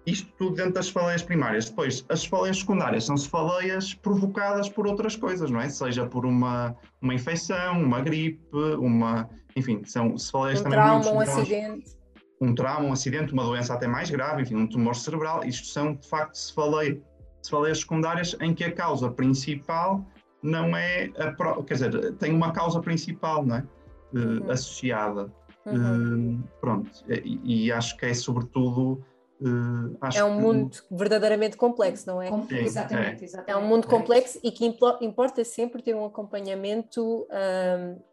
Isto 0.05 0.31
tudo 0.37 0.55
dentro 0.55 0.73
das 0.73 0.85
cefaleias 0.85 1.23
primárias. 1.23 1.65
Depois, 1.67 2.05
as 2.09 2.21
cefaleias 2.21 2.59
secundárias 2.59 3.05
são 3.05 3.17
cefaleias 3.17 3.95
provocadas 3.95 4.69
por 4.69 4.85
outras 4.85 5.15
coisas, 5.15 5.49
não 5.49 5.59
é? 5.59 5.67
Seja 5.67 6.05
por 6.05 6.27
uma, 6.27 6.75
uma 7.01 7.13
infecção, 7.15 7.81
uma 7.81 7.99
gripe, 7.99 8.39
uma. 8.77 9.27
Enfim, 9.55 9.81
são 9.83 10.15
cefaleias 10.15 10.59
um 10.59 10.63
também 10.63 10.79
trauma, 10.79 11.11
muito. 11.11 11.15
Um 11.15 11.19
acidente. 11.21 11.91
Um 12.39 12.55
trauma, 12.55 12.87
um 12.87 12.93
acidente, 12.93 13.33
uma 13.33 13.43
doença 13.43 13.73
até 13.73 13.87
mais 13.87 14.11
grave, 14.11 14.43
enfim, 14.43 14.55
um 14.55 14.67
tumor 14.67 14.95
cerebral. 14.95 15.43
Isto 15.43 15.65
são, 15.65 15.95
de 15.95 16.07
facto, 16.07 16.35
cefaleia, 16.35 17.01
cefaleias 17.41 17.79
secundárias 17.79 18.35
em 18.39 18.53
que 18.53 18.63
a 18.63 18.71
causa 18.71 19.09
principal 19.09 20.05
não 20.41 20.75
é. 20.75 21.11
A, 21.17 21.63
quer 21.63 21.73
dizer, 21.73 22.13
tem 22.15 22.33
uma 22.33 22.51
causa 22.51 22.79
principal, 22.79 23.45
não 23.45 23.57
é? 23.57 23.63
uhum. 24.13 24.51
associada. 24.51 25.31
Uhum. 25.65 26.41
pronto, 26.59 26.89
e, 27.07 27.65
e 27.65 27.71
acho 27.71 27.95
que 27.97 28.05
é 28.05 28.13
sobretudo 28.13 29.03
Uh, 29.41 29.97
é 30.13 30.21
um 30.21 30.37
mundo 30.37 30.69
que... 30.69 30.93
verdadeiramente 30.93 31.55
complexo, 31.55 32.05
não 32.05 32.21
é? 32.21 32.27
Sim, 32.27 32.57
exatamente, 32.57 33.21
é. 33.21 33.25
exatamente, 33.25 33.51
é. 33.51 33.55
um 33.55 33.65
mundo 33.65 33.87
complexo 33.87 34.37
e 34.43 34.51
que 34.51 34.65
importa 34.65 35.45
sempre 35.45 35.81
ter 35.81 35.95
um 35.95 36.05
acompanhamento 36.05 37.25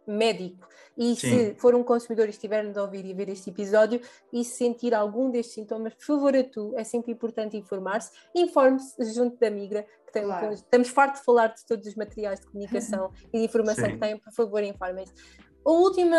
médico. 0.07 0.69
E 0.97 1.17
Sim. 1.17 1.29
se 1.29 1.55
for 1.57 1.75
um 1.75 1.83
consumidor 1.83 2.27
e 2.27 2.31
estiver 2.31 2.65
a 2.65 2.81
ouvir 2.81 3.05
e 3.05 3.13
ver 3.13 3.29
este 3.29 3.51
episódio 3.51 4.01
e 4.33 4.45
sentir 4.45 4.95
algum 4.95 5.29
destes 5.29 5.57
sintomas, 5.57 5.95
por 5.95 6.05
favor, 6.05 6.37
a 6.37 6.45
tu, 6.45 6.73
é 6.77 6.85
sempre 6.85 7.11
importante 7.11 7.57
informar-se. 7.57 8.13
Informe-se 8.33 9.13
junto 9.13 9.37
da 9.37 9.51
Migra, 9.51 9.85
que 10.17 10.21
tem, 10.21 10.25
claro. 10.25 10.53
estamos 10.53 10.89
fartos 10.89 11.21
de 11.21 11.25
falar 11.25 11.49
de 11.49 11.67
todos 11.67 11.87
os 11.87 11.95
materiais 11.95 12.41
de 12.41 12.47
comunicação 12.47 13.13
e 13.33 13.39
de 13.39 13.45
informação 13.45 13.85
Sim. 13.85 13.93
que 13.93 13.99
têm, 13.99 14.19
por 14.19 14.33
favor, 14.33 14.63
informem-se. 14.63 15.13
A 15.67 15.71
última, 15.73 16.17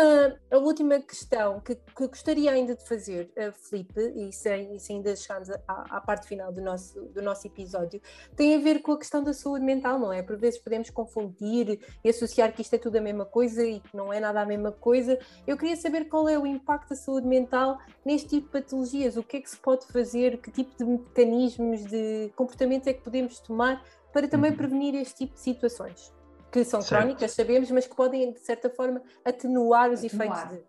a 0.50 0.58
última 0.58 1.00
questão 1.00 1.58
que, 1.60 1.74
que 1.74 2.06
gostaria 2.06 2.50
ainda 2.50 2.74
de 2.74 2.86
fazer, 2.86 3.32
uh, 3.34 3.50
Felipe, 3.50 3.98
e 4.14 4.30
sem, 4.30 4.76
e 4.76 4.78
sem 4.78 4.96
ainda 4.96 5.16
chegarmos 5.16 5.48
à, 5.48 5.96
à, 5.96 6.00
parte 6.02 6.28
final 6.28 6.52
do 6.52 6.60
nosso, 6.60 7.00
do 7.00 7.22
nosso 7.22 7.46
episódio, 7.46 7.98
tem 8.36 8.54
a 8.54 8.58
ver 8.58 8.82
com 8.82 8.92
a 8.92 8.98
questão 8.98 9.24
da 9.24 9.32
saúde 9.32 9.64
mental, 9.64 9.98
não 9.98 10.12
é? 10.12 10.22
Por 10.22 10.36
vezes 10.36 10.60
podemos 10.60 10.90
confundir 10.90 11.80
e 12.04 12.10
associar 12.10 12.52
que 12.52 12.60
isto 12.60 12.74
é 12.74 12.78
tudo 12.78 12.96
a 12.96 13.00
mesma 13.00 13.24
coisa 13.24 13.64
e 13.64 13.80
que 13.80 13.96
não 13.96 14.12
é 14.12 14.20
nada 14.20 14.42
a 14.42 14.44
mesma 14.44 14.70
coisa. 14.70 15.18
Eu 15.46 15.56
queria 15.56 15.76
saber 15.76 16.10
qual 16.10 16.28
é 16.28 16.38
o 16.38 16.46
impacto 16.46 16.90
da 16.90 16.96
saúde 16.96 17.26
mental 17.26 17.78
neste 18.04 18.28
tipo 18.28 18.48
de 18.48 18.62
patologias, 18.62 19.16
o 19.16 19.22
que 19.22 19.38
é 19.38 19.40
que 19.40 19.48
se 19.48 19.56
pode 19.56 19.86
fazer, 19.86 20.42
que 20.42 20.50
tipo 20.50 20.76
de 20.76 20.84
mecanismos, 20.84 21.86
de 21.86 22.30
comportamentos 22.36 22.86
é 22.86 22.92
que 22.92 23.00
podemos 23.00 23.40
tomar 23.40 23.82
para 24.12 24.28
também 24.28 24.50
uhum. 24.50 24.58
prevenir 24.58 24.94
este 24.94 25.24
tipo 25.24 25.32
de 25.32 25.40
situações 25.40 26.17
que 26.50 26.64
são 26.64 26.80
certo. 26.80 27.02
crónicas, 27.02 27.32
sabemos, 27.32 27.70
mas 27.70 27.86
que 27.86 27.94
podem, 27.94 28.32
de 28.32 28.40
certa 28.40 28.70
forma, 28.70 29.02
atenuar 29.24 29.90
os 29.90 30.02
efeitos 30.02 30.48
de. 30.48 30.60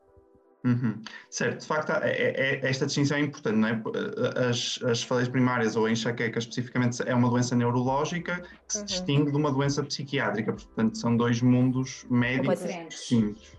Uhum. 0.61 1.01
Certo, 1.29 1.61
de 1.61 1.65
facto, 1.65 1.89
é, 2.03 2.11
é, 2.11 2.59
é, 2.59 2.69
esta 2.69 2.85
distinção 2.85 3.17
é 3.17 3.21
importante, 3.21 3.55
não 3.55 3.67
é? 3.69 3.81
As, 4.49 4.77
as 4.83 5.01
faleias 5.01 5.29
primárias 5.29 5.77
ou 5.77 5.85
a 5.85 5.91
enxaqueca 5.91 6.37
especificamente 6.37 7.01
é 7.05 7.15
uma 7.15 7.29
doença 7.29 7.55
neurológica 7.55 8.41
que 8.67 8.73
se 8.73 8.79
uhum. 8.79 8.85
distingue 8.85 9.31
de 9.31 9.37
uma 9.37 9.51
doença 9.51 9.81
psiquiátrica, 9.83 10.51
portanto, 10.51 10.97
são 10.97 11.15
dois 11.15 11.41
mundos 11.41 12.05
médicos 12.09 12.59
distintos. 12.89 13.53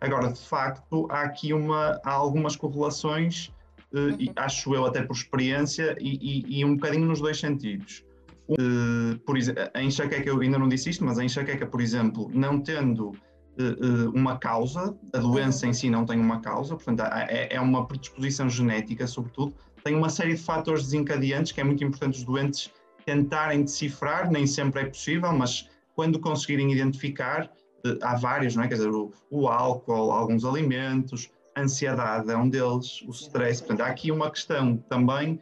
Agora, 0.00 0.32
de 0.32 0.40
facto, 0.40 1.08
há 1.10 1.22
aqui 1.22 1.52
uma, 1.52 2.00
há 2.04 2.12
algumas 2.12 2.54
correlações, 2.54 3.52
eh, 3.92 3.98
uhum. 3.98 4.16
e, 4.20 4.32
acho 4.36 4.74
eu 4.74 4.84
até 4.84 5.02
por 5.02 5.16
experiência, 5.16 5.96
e, 5.98 6.18
e, 6.20 6.60
e 6.60 6.64
um 6.64 6.76
bocadinho 6.76 7.06
nos 7.06 7.20
dois 7.20 7.40
sentidos. 7.40 8.04
Uh, 8.48 9.18
por 9.20 9.36
a 9.72 9.82
enxaqueca, 9.82 10.28
eu 10.28 10.40
ainda 10.40 10.58
não 10.58 10.68
disse 10.68 10.90
isto, 10.90 11.04
mas 11.04 11.18
a 11.18 11.24
enxaqueca, 11.24 11.66
por 11.66 11.80
exemplo, 11.80 12.30
não 12.34 12.60
tendo 12.60 13.08
uh, 13.08 14.10
uma 14.12 14.38
causa, 14.38 14.94
a 15.14 15.18
doença 15.18 15.66
em 15.66 15.72
si 15.72 15.88
não 15.88 16.04
tem 16.04 16.20
uma 16.20 16.40
causa, 16.40 16.74
portanto, 16.74 17.00
é, 17.00 17.48
é 17.54 17.60
uma 17.60 17.86
predisposição 17.86 18.48
genética, 18.48 19.06
sobretudo, 19.06 19.54
tem 19.82 19.94
uma 19.94 20.10
série 20.10 20.34
de 20.34 20.42
fatores 20.42 20.84
desencadeantes 20.84 21.52
que 21.52 21.60
é 21.60 21.64
muito 21.64 21.82
importante 21.82 22.18
os 22.18 22.24
doentes 22.24 22.70
tentarem 23.06 23.62
decifrar, 23.62 24.30
nem 24.30 24.46
sempre 24.46 24.82
é 24.82 24.86
possível, 24.86 25.32
mas 25.32 25.68
quando 25.94 26.18
conseguirem 26.18 26.72
identificar, 26.72 27.50
há 28.02 28.16
vários, 28.16 28.56
não 28.56 28.64
é? 28.64 28.68
Quer 28.68 28.74
dizer, 28.74 28.90
o, 28.90 29.12
o 29.30 29.48
álcool, 29.48 30.10
alguns 30.10 30.44
alimentos, 30.44 31.30
a 31.54 31.60
ansiedade 31.62 32.30
é 32.30 32.36
um 32.36 32.48
deles, 32.48 33.02
o 33.06 33.10
stress, 33.10 33.60
portanto, 33.60 33.82
há 33.82 33.86
aqui 33.86 34.10
uma 34.10 34.30
questão 34.30 34.76
também 34.88 35.38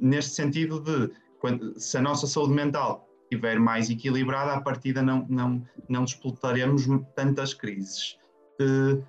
neste 0.00 0.32
sentido 0.32 0.80
de 0.80 1.10
quando, 1.40 1.78
se 1.80 1.96
a 1.96 2.02
nossa 2.02 2.26
saúde 2.26 2.52
mental 2.52 3.08
estiver 3.24 3.58
mais 3.58 3.88
equilibrada, 3.90 4.52
à 4.52 4.60
partida 4.60 5.02
não, 5.02 5.26
não, 5.28 5.62
não 5.88 6.04
disputaremos 6.04 6.86
tantas 7.14 7.54
crises. 7.54 8.16
Uh, 8.60 9.02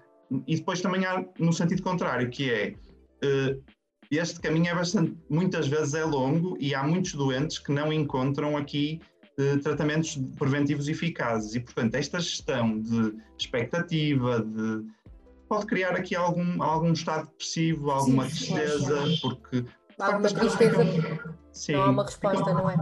e 0.47 0.55
depois 0.55 0.81
também 0.81 1.05
há 1.05 1.25
no 1.37 1.51
sentido 1.51 1.83
contrário, 1.83 2.29
que 2.29 2.49
é 2.49 2.75
uh, 3.23 3.61
este 4.09 4.39
caminho 4.39 4.67
é 4.67 4.75
bastante, 4.75 5.17
muitas 5.29 5.67
vezes 5.67 5.93
é 5.93 6.03
longo 6.03 6.57
e 6.59 6.75
há 6.75 6.83
muitos 6.83 7.13
doentes 7.13 7.57
que 7.59 7.71
não 7.71 7.91
encontram 7.91 8.55
aqui 8.55 9.01
uh, 9.39 9.59
tratamentos 9.59 10.17
preventivos 10.37 10.87
eficazes 10.87 11.55
e, 11.55 11.59
portanto, 11.59 11.95
esta 11.95 12.19
gestão 12.19 12.79
de 12.79 13.15
expectativa, 13.37 14.41
de 14.41 14.85
pode 15.51 15.65
criar 15.65 15.93
aqui 15.97 16.15
algum, 16.15 16.63
algum 16.63 16.93
estado 16.93 17.27
depressivo, 17.27 17.91
alguma 17.91 18.23
Sim, 18.29 18.53
tristeza, 18.53 19.03
porque 19.21 19.65
alguma 19.99 20.29
tristeza. 20.29 20.83
Sim, 21.51 21.73
não 21.73 21.83
há 21.83 21.89
uma 21.89 22.03
resposta, 22.03 22.37
ficam, 22.37 22.53
não 22.55 22.69
é? 22.69 22.75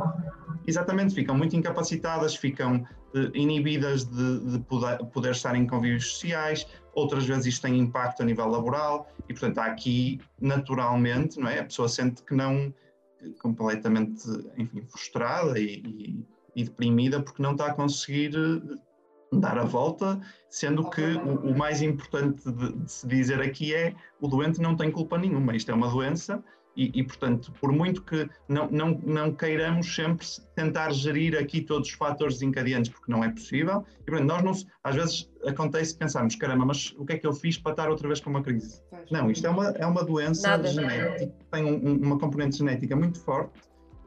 Exatamente, 0.68 1.16
ficam 1.16 1.36
muito 1.36 1.56
incapacitadas, 1.56 2.36
ficam 2.36 2.86
uh, 3.16 3.36
inibidas 3.36 4.06
de, 4.06 4.40
de 4.40 4.60
poder, 4.60 4.98
poder, 5.06 5.32
estar 5.32 5.56
em 5.56 5.66
convívios 5.66 6.12
sociais, 6.12 6.68
outras 6.94 7.26
vezes 7.26 7.48
isto 7.48 7.64
tem 7.64 7.80
impacto 7.80 8.22
a 8.22 8.26
nível 8.26 8.48
laboral 8.48 9.10
e, 9.28 9.34
portanto, 9.34 9.58
há 9.60 9.66
aqui 9.66 10.20
naturalmente, 10.40 11.40
não 11.40 11.50
é? 11.50 11.60
A 11.60 11.64
pessoa 11.64 11.88
sente 11.88 12.22
que 12.24 12.36
não, 12.36 12.74
completamente, 13.42 14.24
enfim, 14.58 14.84
frustrada 14.84 15.60
e, 15.60 15.82
e, 15.86 16.26
e 16.56 16.64
deprimida 16.64 17.22
porque 17.22 17.42
não 17.42 17.54
está 17.54 17.68
a 17.68 17.74
conseguir 17.74 18.36
eh, 18.36 18.76
dar 19.32 19.58
a 19.58 19.64
volta, 19.64 20.20
sendo 20.50 20.90
que 20.90 21.02
o, 21.02 21.52
o 21.52 21.58
mais 21.58 21.82
importante 21.82 22.50
de, 22.52 22.74
de, 22.74 22.92
se 22.92 23.08
dizer 23.08 23.42
aqui 23.42 23.74
é 23.74 23.96
o 24.20 24.28
doente 24.28 24.62
não 24.62 24.76
tem 24.76 24.92
culpa 24.92 25.18
nenhuma, 25.18 25.56
isto 25.56 25.72
é 25.72 25.74
uma 25.74 25.90
doença 25.90 26.44
e, 26.76 26.92
e, 27.00 27.04
portanto, 27.04 27.52
por 27.60 27.72
muito 27.72 28.02
que 28.04 28.30
não, 28.48 28.70
não, 28.72 29.02
não 29.04 29.34
queiramos 29.34 29.94
sempre 29.94 30.26
tentar 30.56 30.92
gerir 30.92 31.38
aqui 31.38 31.62
todos 31.62 31.90
os 31.90 31.94
fatores 31.94 32.36
desencadeantes, 32.36 32.90
porque 32.92 33.12
não 33.12 33.24
é 33.24 33.30
possível, 33.30 33.86
e, 34.02 34.04
portanto, 34.12 34.28
nós 34.28 34.44
não, 34.44 34.70
às 34.84 34.96
vezes 34.96 35.30
acontece 35.46 35.96
pensarmos, 35.96 36.36
caramba, 36.36 36.66
mas 36.66 36.94
o 36.98 37.06
que 37.06 37.14
é 37.14 37.18
que 37.18 37.28
eu 37.28 37.34
fiz 37.34 37.58
para 37.58 37.72
estar 37.72 37.90
outra 37.90 38.08
vez 38.08 38.20
com 38.20 38.30
uma 38.30 38.42
crise? 38.42 38.82
Não, 39.12 39.30
isto 39.30 39.46
é 39.46 39.50
uma, 39.50 39.70
é 39.72 39.86
uma 39.86 40.04
doença 40.04 40.48
nada, 40.48 40.68
genética, 40.68 41.34
tem 41.52 41.66
um, 41.66 41.98
uma 42.02 42.18
componente 42.18 42.58
genética 42.58 42.96
muito 42.96 43.20
forte, 43.20 43.60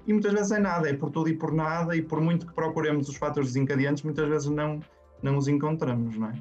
e 0.07 0.12
muitas 0.12 0.33
vezes 0.33 0.53
é 0.53 0.59
nada, 0.59 0.88
é 0.88 0.94
por 0.94 1.11
tudo 1.11 1.29
e 1.29 1.37
por 1.37 1.53
nada, 1.53 1.94
e 1.94 2.03
por 2.03 2.20
muito 2.20 2.46
que 2.46 2.55
procuremos 2.55 3.09
os 3.09 3.16
fatores 3.16 3.53
desencadeantes, 3.53 4.03
muitas 4.03 4.29
vezes 4.29 4.48
não, 4.48 4.81
não 5.22 5.37
os 5.37 5.46
encontramos, 5.46 6.16
não 6.16 6.29
é? 6.29 6.33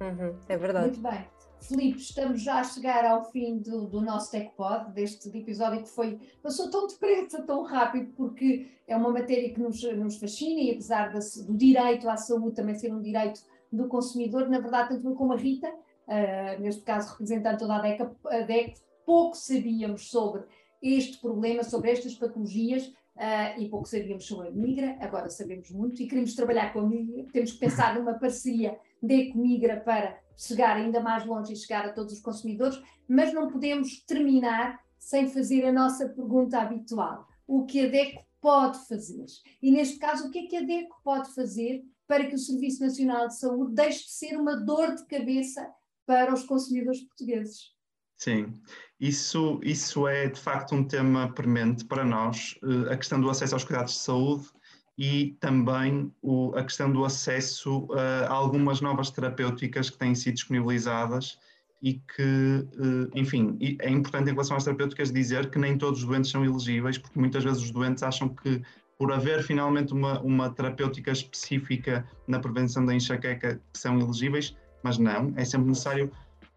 Uhum, 0.00 0.34
é 0.48 0.56
verdade. 0.56 0.86
Muito 0.86 1.00
bem. 1.00 1.24
Filipe, 1.66 1.98
estamos 1.98 2.42
já 2.42 2.60
a 2.60 2.64
chegar 2.64 3.04
ao 3.06 3.24
fim 3.30 3.58
do, 3.58 3.86
do 3.86 4.00
nosso 4.00 4.30
TechPod, 4.30 4.92
deste 4.92 5.28
episódio 5.36 5.82
que 5.82 5.88
foi, 5.88 6.20
passou 6.42 6.70
tão 6.70 6.86
depressa, 6.86 7.42
tão 7.42 7.62
rápido, 7.62 8.12
porque 8.14 8.70
é 8.86 8.94
uma 8.94 9.10
matéria 9.10 9.52
que 9.52 9.60
nos, 9.60 9.82
nos 9.82 10.16
fascina 10.18 10.60
e 10.60 10.70
apesar 10.72 11.12
do 11.12 11.56
direito 11.56 12.08
à 12.08 12.16
saúde 12.16 12.56
também 12.56 12.74
ser 12.74 12.92
um 12.92 13.00
direito 13.00 13.40
do 13.72 13.88
consumidor, 13.88 14.48
na 14.48 14.60
verdade, 14.60 14.90
tanto 14.90 15.08
eu 15.08 15.14
como 15.14 15.32
a 15.32 15.36
Rita, 15.36 15.68
uh, 15.68 16.60
neste 16.60 16.82
caso 16.82 17.12
representando 17.12 17.58
toda 17.58 17.76
a 17.76 17.80
DEC, 17.80 18.02
a 18.02 18.40
DEC, 18.40 18.74
pouco 19.06 19.34
sabíamos 19.34 20.10
sobre 20.10 20.44
este 20.82 21.18
problema, 21.18 21.64
sobre 21.64 21.90
estas 21.90 22.14
patologias, 22.14 22.92
Uh, 23.14 23.60
e 23.60 23.68
pouco 23.68 23.86
sabíamos 23.86 24.26
sobre 24.26 24.48
a 24.48 24.50
Migra, 24.50 24.96
agora 24.98 25.30
sabemos 25.30 25.70
muito 25.70 26.02
e 26.02 26.08
queremos 26.08 26.34
trabalhar 26.34 26.72
com 26.72 26.80
a 26.80 26.82
Migra, 26.88 27.24
temos 27.32 27.52
que 27.52 27.60
pensar 27.60 27.96
numa 27.96 28.14
parceria 28.14 28.76
de 29.00 29.32
Migra 29.36 29.76
para 29.76 30.18
chegar 30.36 30.76
ainda 30.76 31.00
mais 31.00 31.24
longe 31.24 31.52
e 31.52 31.56
chegar 31.56 31.84
a 31.84 31.92
todos 31.92 32.14
os 32.14 32.20
consumidores, 32.20 32.80
mas 33.08 33.32
não 33.32 33.50
podemos 33.50 34.00
terminar 34.04 34.80
sem 34.98 35.28
fazer 35.28 35.66
a 35.66 35.72
nossa 35.72 36.08
pergunta 36.08 36.58
habitual. 36.58 37.28
O 37.46 37.66
que 37.66 37.86
a 37.86 37.88
DECO 37.88 38.24
pode 38.40 38.78
fazer? 38.88 39.26
E 39.62 39.70
neste 39.70 39.98
caso, 39.98 40.28
o 40.28 40.30
que 40.30 40.38
é 40.38 40.46
que 40.46 40.56
a 40.56 40.62
DECO 40.62 40.96
pode 41.02 41.34
fazer 41.34 41.84
para 42.06 42.26
que 42.26 42.34
o 42.34 42.38
Serviço 42.38 42.82
Nacional 42.82 43.28
de 43.28 43.38
Saúde 43.38 43.74
deixe 43.74 44.04
de 44.04 44.12
ser 44.12 44.36
uma 44.36 44.56
dor 44.56 44.94
de 44.94 45.04
cabeça 45.06 45.66
para 46.06 46.32
os 46.32 46.44
consumidores 46.44 47.00
portugueses? 47.00 47.74
Sim, 48.16 48.52
isso, 48.98 49.60
isso 49.62 50.06
é 50.06 50.28
de 50.28 50.40
facto 50.40 50.74
um 50.74 50.86
tema 50.86 51.32
premente 51.34 51.84
para 51.84 52.04
nós, 52.04 52.58
eh, 52.62 52.92
a 52.92 52.96
questão 52.96 53.20
do 53.20 53.28
acesso 53.28 53.54
aos 53.54 53.64
cuidados 53.64 53.94
de 53.94 53.98
saúde 53.98 54.48
e 54.96 55.36
também 55.40 56.12
o, 56.22 56.52
a 56.54 56.62
questão 56.62 56.92
do 56.92 57.04
acesso 57.04 57.88
a 58.26 58.32
algumas 58.32 58.80
novas 58.80 59.10
terapêuticas 59.10 59.90
que 59.90 59.98
têm 59.98 60.14
sido 60.14 60.34
disponibilizadas 60.34 61.38
e 61.82 61.94
que, 61.94 62.22
eh, 62.22 63.10
enfim, 63.14 63.58
é 63.80 63.90
importante 63.90 64.28
em 64.30 64.32
relação 64.32 64.56
às 64.56 64.64
terapêuticas 64.64 65.12
dizer 65.12 65.50
que 65.50 65.58
nem 65.58 65.76
todos 65.76 66.00
os 66.00 66.06
doentes 66.06 66.30
são 66.30 66.42
elegíveis, 66.42 66.96
porque 66.96 67.18
muitas 67.18 67.44
vezes 67.44 67.62
os 67.62 67.70
doentes 67.70 68.02
acham 68.02 68.28
que 68.28 68.62
por 68.98 69.12
haver 69.12 69.42
finalmente 69.42 69.92
uma, 69.92 70.18
uma 70.22 70.48
terapêutica 70.48 71.10
específica 71.10 72.06
na 72.26 72.38
prevenção 72.38 72.86
da 72.86 72.94
enxaqueca 72.94 73.60
são 73.74 73.98
elegíveis, 73.98 74.56
mas 74.82 74.96
não, 74.96 75.34
é 75.36 75.44
sempre 75.44 75.68
necessário 75.68 76.10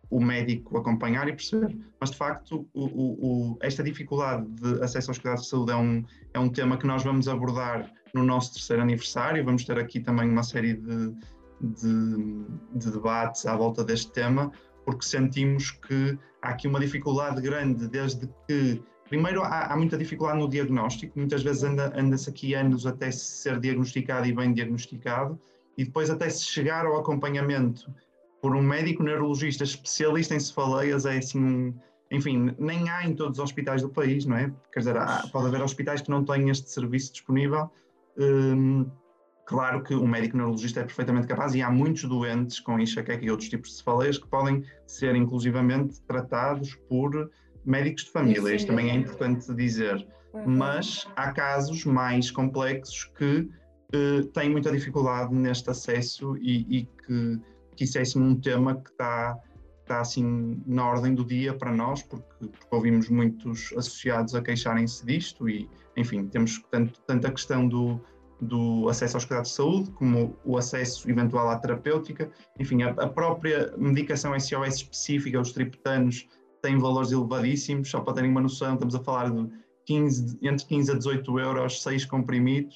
o 0.09 0.23
médico 0.23 0.77
acompanhar 0.77 1.27
e 1.27 1.33
perceber. 1.33 1.77
Mas, 1.99 2.11
de 2.11 2.17
facto, 2.17 2.65
o, 2.73 2.85
o, 2.85 3.57
esta 3.61 3.83
dificuldade 3.83 4.47
de 4.51 4.81
acesso 4.81 5.11
aos 5.11 5.17
cuidados 5.17 5.43
de 5.43 5.49
saúde 5.49 5.73
é 5.73 5.75
um, 5.75 6.05
é 6.33 6.39
um 6.39 6.47
tema 6.47 6.77
que 6.77 6.87
nós 6.87 7.03
vamos 7.03 7.27
abordar 7.27 7.91
no 8.13 8.23
nosso 8.23 8.53
terceiro 8.53 8.81
aniversário. 8.81 9.43
Vamos 9.43 9.63
ter 9.65 9.77
aqui 9.77 9.99
também 9.99 10.29
uma 10.29 10.43
série 10.43 10.73
de, 10.73 11.13
de, 11.61 12.45
de 12.75 12.91
debates 12.91 13.45
à 13.45 13.55
volta 13.55 13.83
deste 13.83 14.11
tema, 14.11 14.51
porque 14.85 15.05
sentimos 15.05 15.71
que 15.71 16.17
há 16.41 16.49
aqui 16.49 16.67
uma 16.67 16.79
dificuldade 16.79 17.41
grande, 17.41 17.87
desde 17.87 18.29
que. 18.47 18.81
Primeiro, 19.07 19.41
há, 19.41 19.67
há 19.67 19.77
muita 19.77 19.97
dificuldade 19.97 20.39
no 20.39 20.49
diagnóstico, 20.49 21.17
muitas 21.17 21.41
vezes 21.41 21.63
anda-se 21.63 21.97
anda 21.97 22.15
aqui 22.27 22.53
anos 22.53 22.85
até 22.85 23.09
ser 23.09 23.57
diagnosticado 23.57 24.27
e 24.27 24.33
bem 24.33 24.53
diagnosticado, 24.53 25.39
e 25.77 25.85
depois 25.85 26.09
até 26.09 26.29
se 26.29 26.43
chegar 26.43 26.85
ao 26.85 26.97
acompanhamento 26.97 27.89
por 28.41 28.53
um 28.55 28.61
médico 28.61 29.03
neurologista 29.03 29.63
especialista 29.63 30.35
em 30.35 30.39
cefaleias 30.39 31.05
é 31.05 31.17
assim 31.17 31.39
um, 31.39 31.73
enfim, 32.11 32.55
nem 32.57 32.89
há 32.89 33.05
em 33.05 33.13
todos 33.13 33.39
os 33.39 33.43
hospitais 33.43 33.81
do 33.81 33.89
país, 33.89 34.25
não 34.25 34.37
é? 34.37 34.51
Quer 34.71 34.79
dizer, 34.79 34.97
há, 34.97 35.23
pode 35.31 35.47
haver 35.47 35.61
hospitais 35.61 36.01
que 36.01 36.09
não 36.09 36.23
têm 36.23 36.49
este 36.49 36.69
serviço 36.69 37.11
disponível. 37.11 37.69
Hum, 38.17 38.89
claro 39.45 39.83
que 39.83 39.93
o 39.93 40.07
médico 40.07 40.35
neurologista 40.37 40.81
é 40.81 40.83
perfeitamente 40.83 41.27
capaz 41.27 41.53
e 41.55 41.61
há 41.61 41.69
muitos 41.69 42.03
doentes 42.03 42.59
com 42.59 42.79
enxaqueca 42.79 43.23
e 43.23 43.29
outros 43.29 43.49
tipos 43.49 43.69
de 43.71 43.77
cefaleias 43.77 44.17
que 44.17 44.27
podem 44.27 44.63
ser 44.85 45.15
inclusivamente 45.15 46.01
tratados 46.01 46.75
por 46.89 47.29
médicos 47.65 48.05
de 48.05 48.11
família. 48.11 48.55
Isto 48.55 48.67
também 48.67 48.89
é 48.89 48.95
importante 48.95 49.53
dizer. 49.53 50.07
Uhum. 50.33 50.57
Mas 50.57 51.07
há 51.15 51.31
casos 51.31 51.85
mais 51.85 52.31
complexos 52.31 53.05
que 53.17 53.49
uh, 53.95 54.25
têm 54.33 54.49
muita 54.49 54.71
dificuldade 54.71 55.33
neste 55.33 55.69
acesso 55.69 56.35
e, 56.37 56.79
e 56.79 56.85
que, 56.85 57.41
que 57.75 57.83
isso 57.83 57.97
é 57.97 58.19
um 58.19 58.35
tema 58.35 58.75
que 58.75 58.89
está 58.89 59.37
está 59.87 60.01
assim 60.01 60.61
na 60.65 60.85
ordem 60.85 61.15
do 61.15 61.23
dia 61.23 61.53
para 61.53 61.71
nós, 61.71 62.03
porque, 62.03 62.47
porque 62.47 62.67
ouvimos 62.71 63.09
muitos 63.09 63.73
associados 63.77 64.35
a 64.35 64.41
queixarem-se 64.41 65.05
disto 65.05 65.49
e, 65.49 65.69
enfim, 65.95 66.27
temos 66.27 66.61
tanto, 66.69 66.99
tanto 67.07 67.27
a 67.27 67.31
questão 67.31 67.67
do, 67.67 67.99
do 68.41 68.87
acesso 68.89 69.15
aos 69.15 69.25
cuidados 69.25 69.51
de 69.51 69.55
saúde, 69.55 69.91
como 69.91 70.37
o 70.43 70.57
acesso 70.57 71.09
eventual 71.09 71.49
à 71.49 71.57
terapêutica, 71.57 72.29
enfim, 72.59 72.83
a, 72.83 72.89
a 72.89 73.07
própria 73.07 73.73
medicação 73.77 74.37
SOS 74.37 74.75
específica, 74.75 75.39
os 75.39 75.51
triptanos, 75.51 76.27
tem 76.61 76.77
valores 76.77 77.11
elevadíssimos, 77.11 77.89
só 77.89 78.01
para 78.01 78.15
terem 78.15 78.29
uma 78.29 78.41
noção, 78.41 78.73
estamos 78.73 78.95
a 78.95 78.99
falar 78.99 79.29
de 79.31 79.49
15, 79.85 80.37
entre 80.41 80.65
15 80.65 80.91
a 80.91 80.95
18 80.95 81.39
euros, 81.39 81.81
6 81.81 82.05
comprimidos, 82.05 82.75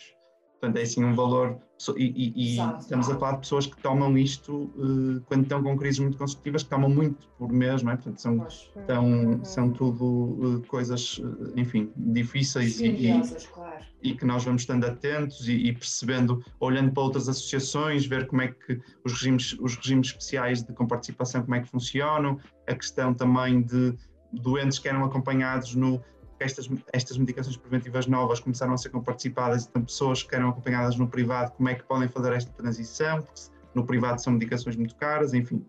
Portanto, 0.62 0.78
é 0.78 0.84
assim 0.84 1.04
um 1.04 1.15
valor. 1.15 1.58
E, 1.97 2.04
e, 2.04 2.56
e 2.56 2.78
estamos 2.78 3.10
a 3.10 3.17
falar 3.17 3.32
de 3.32 3.39
pessoas 3.39 3.65
que 3.65 3.76
tomam 3.82 4.15
isto 4.15 4.71
uh, 4.76 5.19
quando 5.26 5.41
estão 5.41 5.63
com 5.63 5.76
crises 5.76 5.97
muito 5.97 6.15
consecutivas, 6.19 6.62
que 6.62 6.69
tomam 6.69 6.88
muito 6.88 7.28
por 7.39 7.52
mês, 7.52 7.82
não 7.82 7.93
é? 7.93 7.95
Portanto, 7.95 8.21
são, 8.21 8.47
tão, 8.86 9.06
uhum. 9.06 9.43
são 9.43 9.71
tudo 9.71 10.06
uh, 10.06 10.63
coisas, 10.67 11.17
uh, 11.17 11.52
enfim, 11.56 11.91
difíceis 11.97 12.80
e, 12.80 13.19
claro. 13.52 13.84
e, 14.04 14.13
que 14.13 14.24
nós 14.24 14.43
vamos 14.43 14.62
estando 14.62 14.86
atentos 14.86 15.50
e, 15.50 15.74
percebendo, 15.74 16.45
olhando 16.60 16.91
para 16.91 17.02
outras 17.02 17.28
associações, 17.28 18.06
ver 18.06 18.28
como 18.28 18.43
é 18.43 18.50
que 18.50 18.80
os 19.04 19.13
regimes, 19.13 19.58
os 19.60 19.76
regimes 19.78 20.10
especiais 20.10 20.62
de 20.62 20.71
comparticipação, 20.74 21.41
como 21.41 21.56
é 21.56 21.62
que 21.62 21.69
funcionam, 21.69 22.39
a 22.67 22.76
questão 22.76 23.15
também 23.15 23.63
de 23.63 23.95
doentes 24.32 24.78
que 24.78 24.88
eram 24.88 25.04
acompanhados 25.04 25.74
no 25.74 26.00
estas, 26.43 26.69
estas 26.91 27.17
medicações 27.17 27.58
preventivas 27.58 28.08
novas 28.08 28.39
começaram 28.39 28.73
a 28.73 28.77
ser 28.77 28.89
comparticipadas, 28.89 29.67
então 29.67 29.84
pessoas 29.84 30.23
que 30.23 30.36
eram 30.36 30.49
acompanhadas 30.49 30.95
no 30.95 31.08
privado, 31.08 31.51
como 31.51 31.69
é 31.69 31.75
que 31.75 31.84
podem 31.84 32.08
fazer 32.08 32.34
esta 32.34 32.51
transição, 32.51 33.21
porque 33.21 33.41
no 33.73 33.86
privado 33.86 34.21
são 34.21 34.34
medicações 34.34 34.75
muito 34.75 34.95
caras, 34.95 35.34
enfim. 35.34 35.65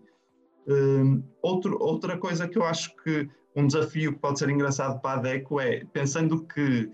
Um, 0.67 1.23
outro, 1.41 1.77
outra 1.81 2.17
coisa 2.17 2.47
que 2.47 2.57
eu 2.57 2.63
acho 2.63 2.95
que 2.97 3.29
um 3.55 3.67
desafio 3.67 4.13
que 4.13 4.19
pode 4.19 4.39
ser 4.39 4.49
engraçado 4.49 4.99
para 5.01 5.19
a 5.19 5.21
DECO 5.21 5.59
é, 5.59 5.83
pensando 5.91 6.43
que 6.45 6.89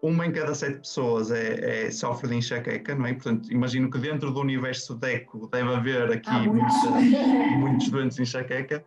uma 0.00 0.26
em 0.26 0.32
cada 0.32 0.54
sete 0.54 0.80
pessoas 0.80 1.30
é, 1.30 1.86
é, 1.86 1.90
sofre 1.90 2.28
de 2.28 2.36
enxaqueca, 2.36 2.94
não 2.94 3.06
é? 3.06 3.14
Portanto, 3.14 3.50
imagino 3.50 3.90
que 3.90 3.98
dentro 3.98 4.30
do 4.30 4.40
universo 4.40 4.94
DECO 4.94 5.48
deve 5.48 5.74
haver 5.74 6.12
aqui 6.12 6.48
muitos. 6.48 6.76
Muitos, 6.84 7.56
muitos 7.58 7.88
doentes 7.88 8.16
de 8.16 8.22
enxaqueca, 8.22 8.84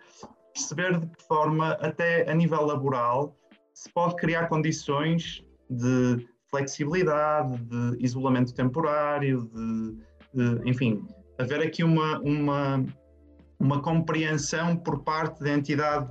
perceber 0.53 0.99
de 0.99 1.07
que 1.07 1.23
forma, 1.27 1.71
até 1.81 2.29
a 2.29 2.35
nível 2.35 2.63
laboral, 2.65 3.35
se 3.77 3.89
pode 3.93 4.15
criar 4.15 4.47
condições 4.47 5.45
de 5.69 6.27
flexibilidade, 6.49 7.55
de 7.57 8.03
isolamento 8.03 8.51
temporário, 8.51 9.47
de, 9.53 9.97
de 10.33 10.69
enfim, 10.69 11.05
haver 11.37 11.61
aqui 11.61 11.83
uma, 11.83 12.19
uma, 12.21 12.83
uma 13.59 13.79
compreensão 13.79 14.75
por 14.75 15.03
parte 15.03 15.43
da 15.43 15.51
entidade 15.51 16.09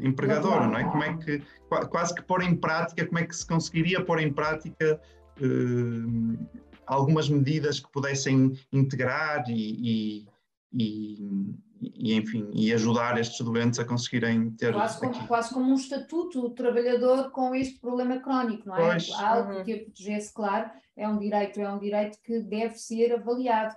empregadora, 0.00 0.66
não 0.66 0.78
é? 0.78 0.84
Como 0.84 1.04
é 1.04 1.16
que, 1.18 1.42
quase 1.90 2.14
que 2.14 2.22
pôr 2.22 2.42
em 2.42 2.56
prática, 2.56 3.04
como 3.04 3.18
é 3.18 3.26
que 3.26 3.36
se 3.36 3.46
conseguiria 3.46 4.02
pôr 4.02 4.18
em 4.18 4.32
prática 4.32 4.98
eh, 5.38 6.46
algumas 6.86 7.28
medidas 7.28 7.78
que 7.78 7.92
pudessem 7.92 8.58
integrar 8.72 9.44
e, 9.50 10.22
e, 10.22 10.26
e 10.72 11.56
e, 11.80 12.14
enfim, 12.14 12.50
e 12.52 12.72
ajudar 12.72 13.18
estes 13.18 13.44
doentes 13.44 13.78
a 13.78 13.84
conseguirem 13.84 14.50
ter. 14.52 14.72
Quase 14.72 15.00
como, 15.00 15.26
quase 15.26 15.54
como 15.54 15.70
um 15.70 15.74
estatuto 15.74 16.40
do 16.40 16.50
trabalhador 16.50 17.30
com 17.30 17.54
este 17.54 17.78
problema 17.80 18.18
crónico, 18.18 18.68
não 18.68 18.76
é? 18.76 18.90
Pois. 18.90 19.10
Algo 19.12 19.52
uhum. 19.52 19.64
que 19.64 19.72
a 19.72 19.82
protegesse, 19.84 20.32
claro, 20.32 20.70
é 20.96 21.08
um 21.08 21.18
direito, 21.18 21.60
é 21.60 21.72
um 21.72 21.78
direito 21.78 22.18
que 22.22 22.40
deve 22.40 22.76
ser 22.76 23.12
avaliado. 23.14 23.74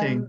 Sim. 0.00 0.26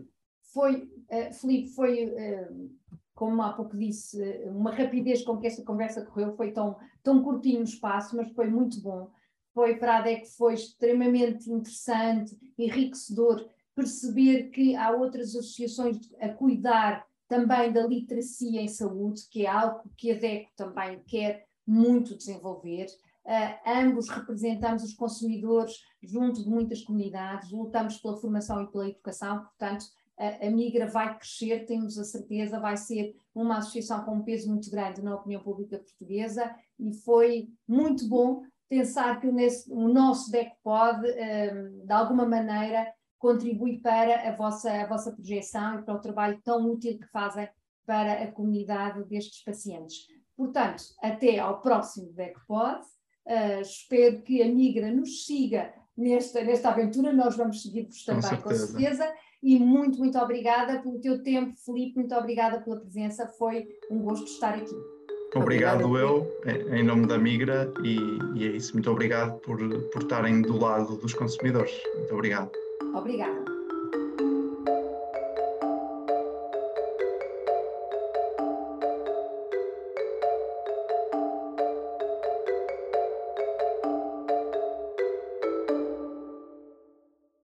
foi, 0.54 0.84
uh, 1.10 1.34
Filipe, 1.34 1.70
foi, 1.70 2.06
uh, 2.06 2.70
como 3.16 3.42
há 3.42 3.54
pouco 3.54 3.76
disse, 3.76 4.22
uma 4.46 4.72
rapidez 4.72 5.24
com 5.24 5.38
que 5.38 5.48
esta 5.48 5.64
conversa 5.64 6.06
correu, 6.06 6.36
foi 6.36 6.52
tão, 6.52 6.78
tão 7.02 7.24
curtinho 7.24 7.62
o 7.62 7.64
espaço, 7.64 8.16
mas 8.16 8.32
foi 8.34 8.48
muito 8.48 8.80
bom. 8.82 9.10
Foi 9.54 9.76
para 9.76 9.98
a 9.98 10.02
DEC, 10.02 10.28
foi 10.38 10.54
extremamente 10.54 11.52
interessante, 11.52 12.38
enriquecedor 12.58 13.46
perceber 13.82 14.50
que 14.50 14.76
há 14.76 14.91
outras 14.91 15.36
associações 15.36 15.98
a 16.20 16.30
cuidar 16.30 17.06
também 17.28 17.72
da 17.72 17.86
literacia 17.88 18.62
em 18.62 18.67
saúde, 18.67 19.28
que 19.30 19.46
é 19.46 19.50
algo 19.50 19.89
que 19.98 20.12
a 20.12 20.20
DECO 20.20 20.52
também 20.56 21.02
quer 21.08 21.46
muito 21.65 22.15
desenvolver. 22.15 22.88
Uh, 23.26 23.70
ambos 23.70 24.10
representamos 24.10 24.84
os 24.84 24.94
consumidores 24.94 25.76
junto 26.02 26.44
de 26.44 26.50
muitas 26.50 26.84
comunidades, 26.84 27.52
lutamos 27.52 27.98
pela 27.98 28.17
formação 28.17 28.63
e 28.63 28.72
pela 28.72 28.89
educação, 28.89 29.39
portanto, 29.44 29.86
a, 30.17 30.46
a 30.46 30.52
Migra 30.52 30.88
vai 30.88 31.17
crescer, 31.17 31.65
temos 31.65 31.98
a 31.98 32.04
certeza, 32.04 32.60
vai 32.60 32.78
ser 32.78 33.15
uma 33.34 33.58
associação 33.58 34.04
com 34.04 34.15
um 34.15 34.24
peso 34.24 34.50
muito 34.50 34.70
grande 34.70 35.02
na 35.02 35.15
opinião 35.15 35.41
pública 35.41 35.80
portuguesa 35.80 36.54
e 36.80 36.94
foi 36.94 37.50
muito 37.67 38.08
bom 38.08 38.44
pensar 38.67 39.20
que 39.20 39.32
nesse, 39.32 39.72
o 39.72 39.88
nosso 39.88 40.32
DEC 40.32 40.54
pode, 40.63 41.06
um, 41.08 41.86
de 41.86 41.91
alguma 41.91 42.26
maneira, 42.26 42.88
contribui 43.22 43.78
para 43.78 44.28
a 44.28 44.36
vossa, 44.36 44.72
a 44.72 44.88
vossa 44.88 45.12
projeção 45.12 45.80
e 45.80 45.84
para 45.84 45.94
o 45.94 46.02
trabalho 46.02 46.42
tão 46.44 46.70
útil 46.72 46.98
que 46.98 47.08
fazem 47.12 47.48
para 47.86 48.14
a 48.14 48.32
comunidade 48.32 49.04
destes 49.06 49.44
pacientes. 49.44 50.08
Portanto, 50.36 50.84
até 51.02 51.38
ao 51.40 51.62
próximo 51.62 52.12
DECPOD. 52.14 52.82
Uh, 53.24 53.62
espero 53.62 54.24
que 54.24 54.42
a 54.42 54.48
Migra 54.48 54.92
nos 54.92 55.28
siga 55.28 55.72
nesta, 55.96 56.44
nesta 56.44 56.70
aventura, 56.70 57.14
nós 57.14 57.38
vamos 57.38 57.62
seguir-vos 57.62 58.04
também, 58.04 58.22
com 58.24 58.30
certeza. 58.30 58.74
com 58.74 58.80
certeza. 58.80 59.14
E 59.44 59.60
muito, 59.60 60.00
muito 60.00 60.18
obrigada 60.18 60.82
pelo 60.82 61.00
teu 61.00 61.22
tempo, 61.22 61.54
Felipe, 61.64 61.98
muito 61.98 62.16
obrigada 62.16 62.60
pela 62.62 62.80
presença, 62.80 63.28
foi 63.38 63.68
um 63.92 64.00
gosto 64.00 64.26
estar 64.26 64.56
aqui. 64.56 64.76
Obrigado 65.36 65.98
eu, 65.98 66.28
em 66.76 66.84
nome 66.84 67.06
da 67.06 67.18
Migra, 67.18 67.72
e, 67.84 67.98
e 68.36 68.48
é 68.48 68.52
isso. 68.52 68.74
Muito 68.74 68.90
obrigado 68.90 69.40
por, 69.42 69.58
por 69.92 70.02
estarem 70.02 70.42
do 70.42 70.58
lado 70.58 70.98
dos 70.98 71.14
consumidores. 71.14 71.72
Muito 71.96 72.14
obrigado. 72.14 72.52
Obrigada. 72.94 73.51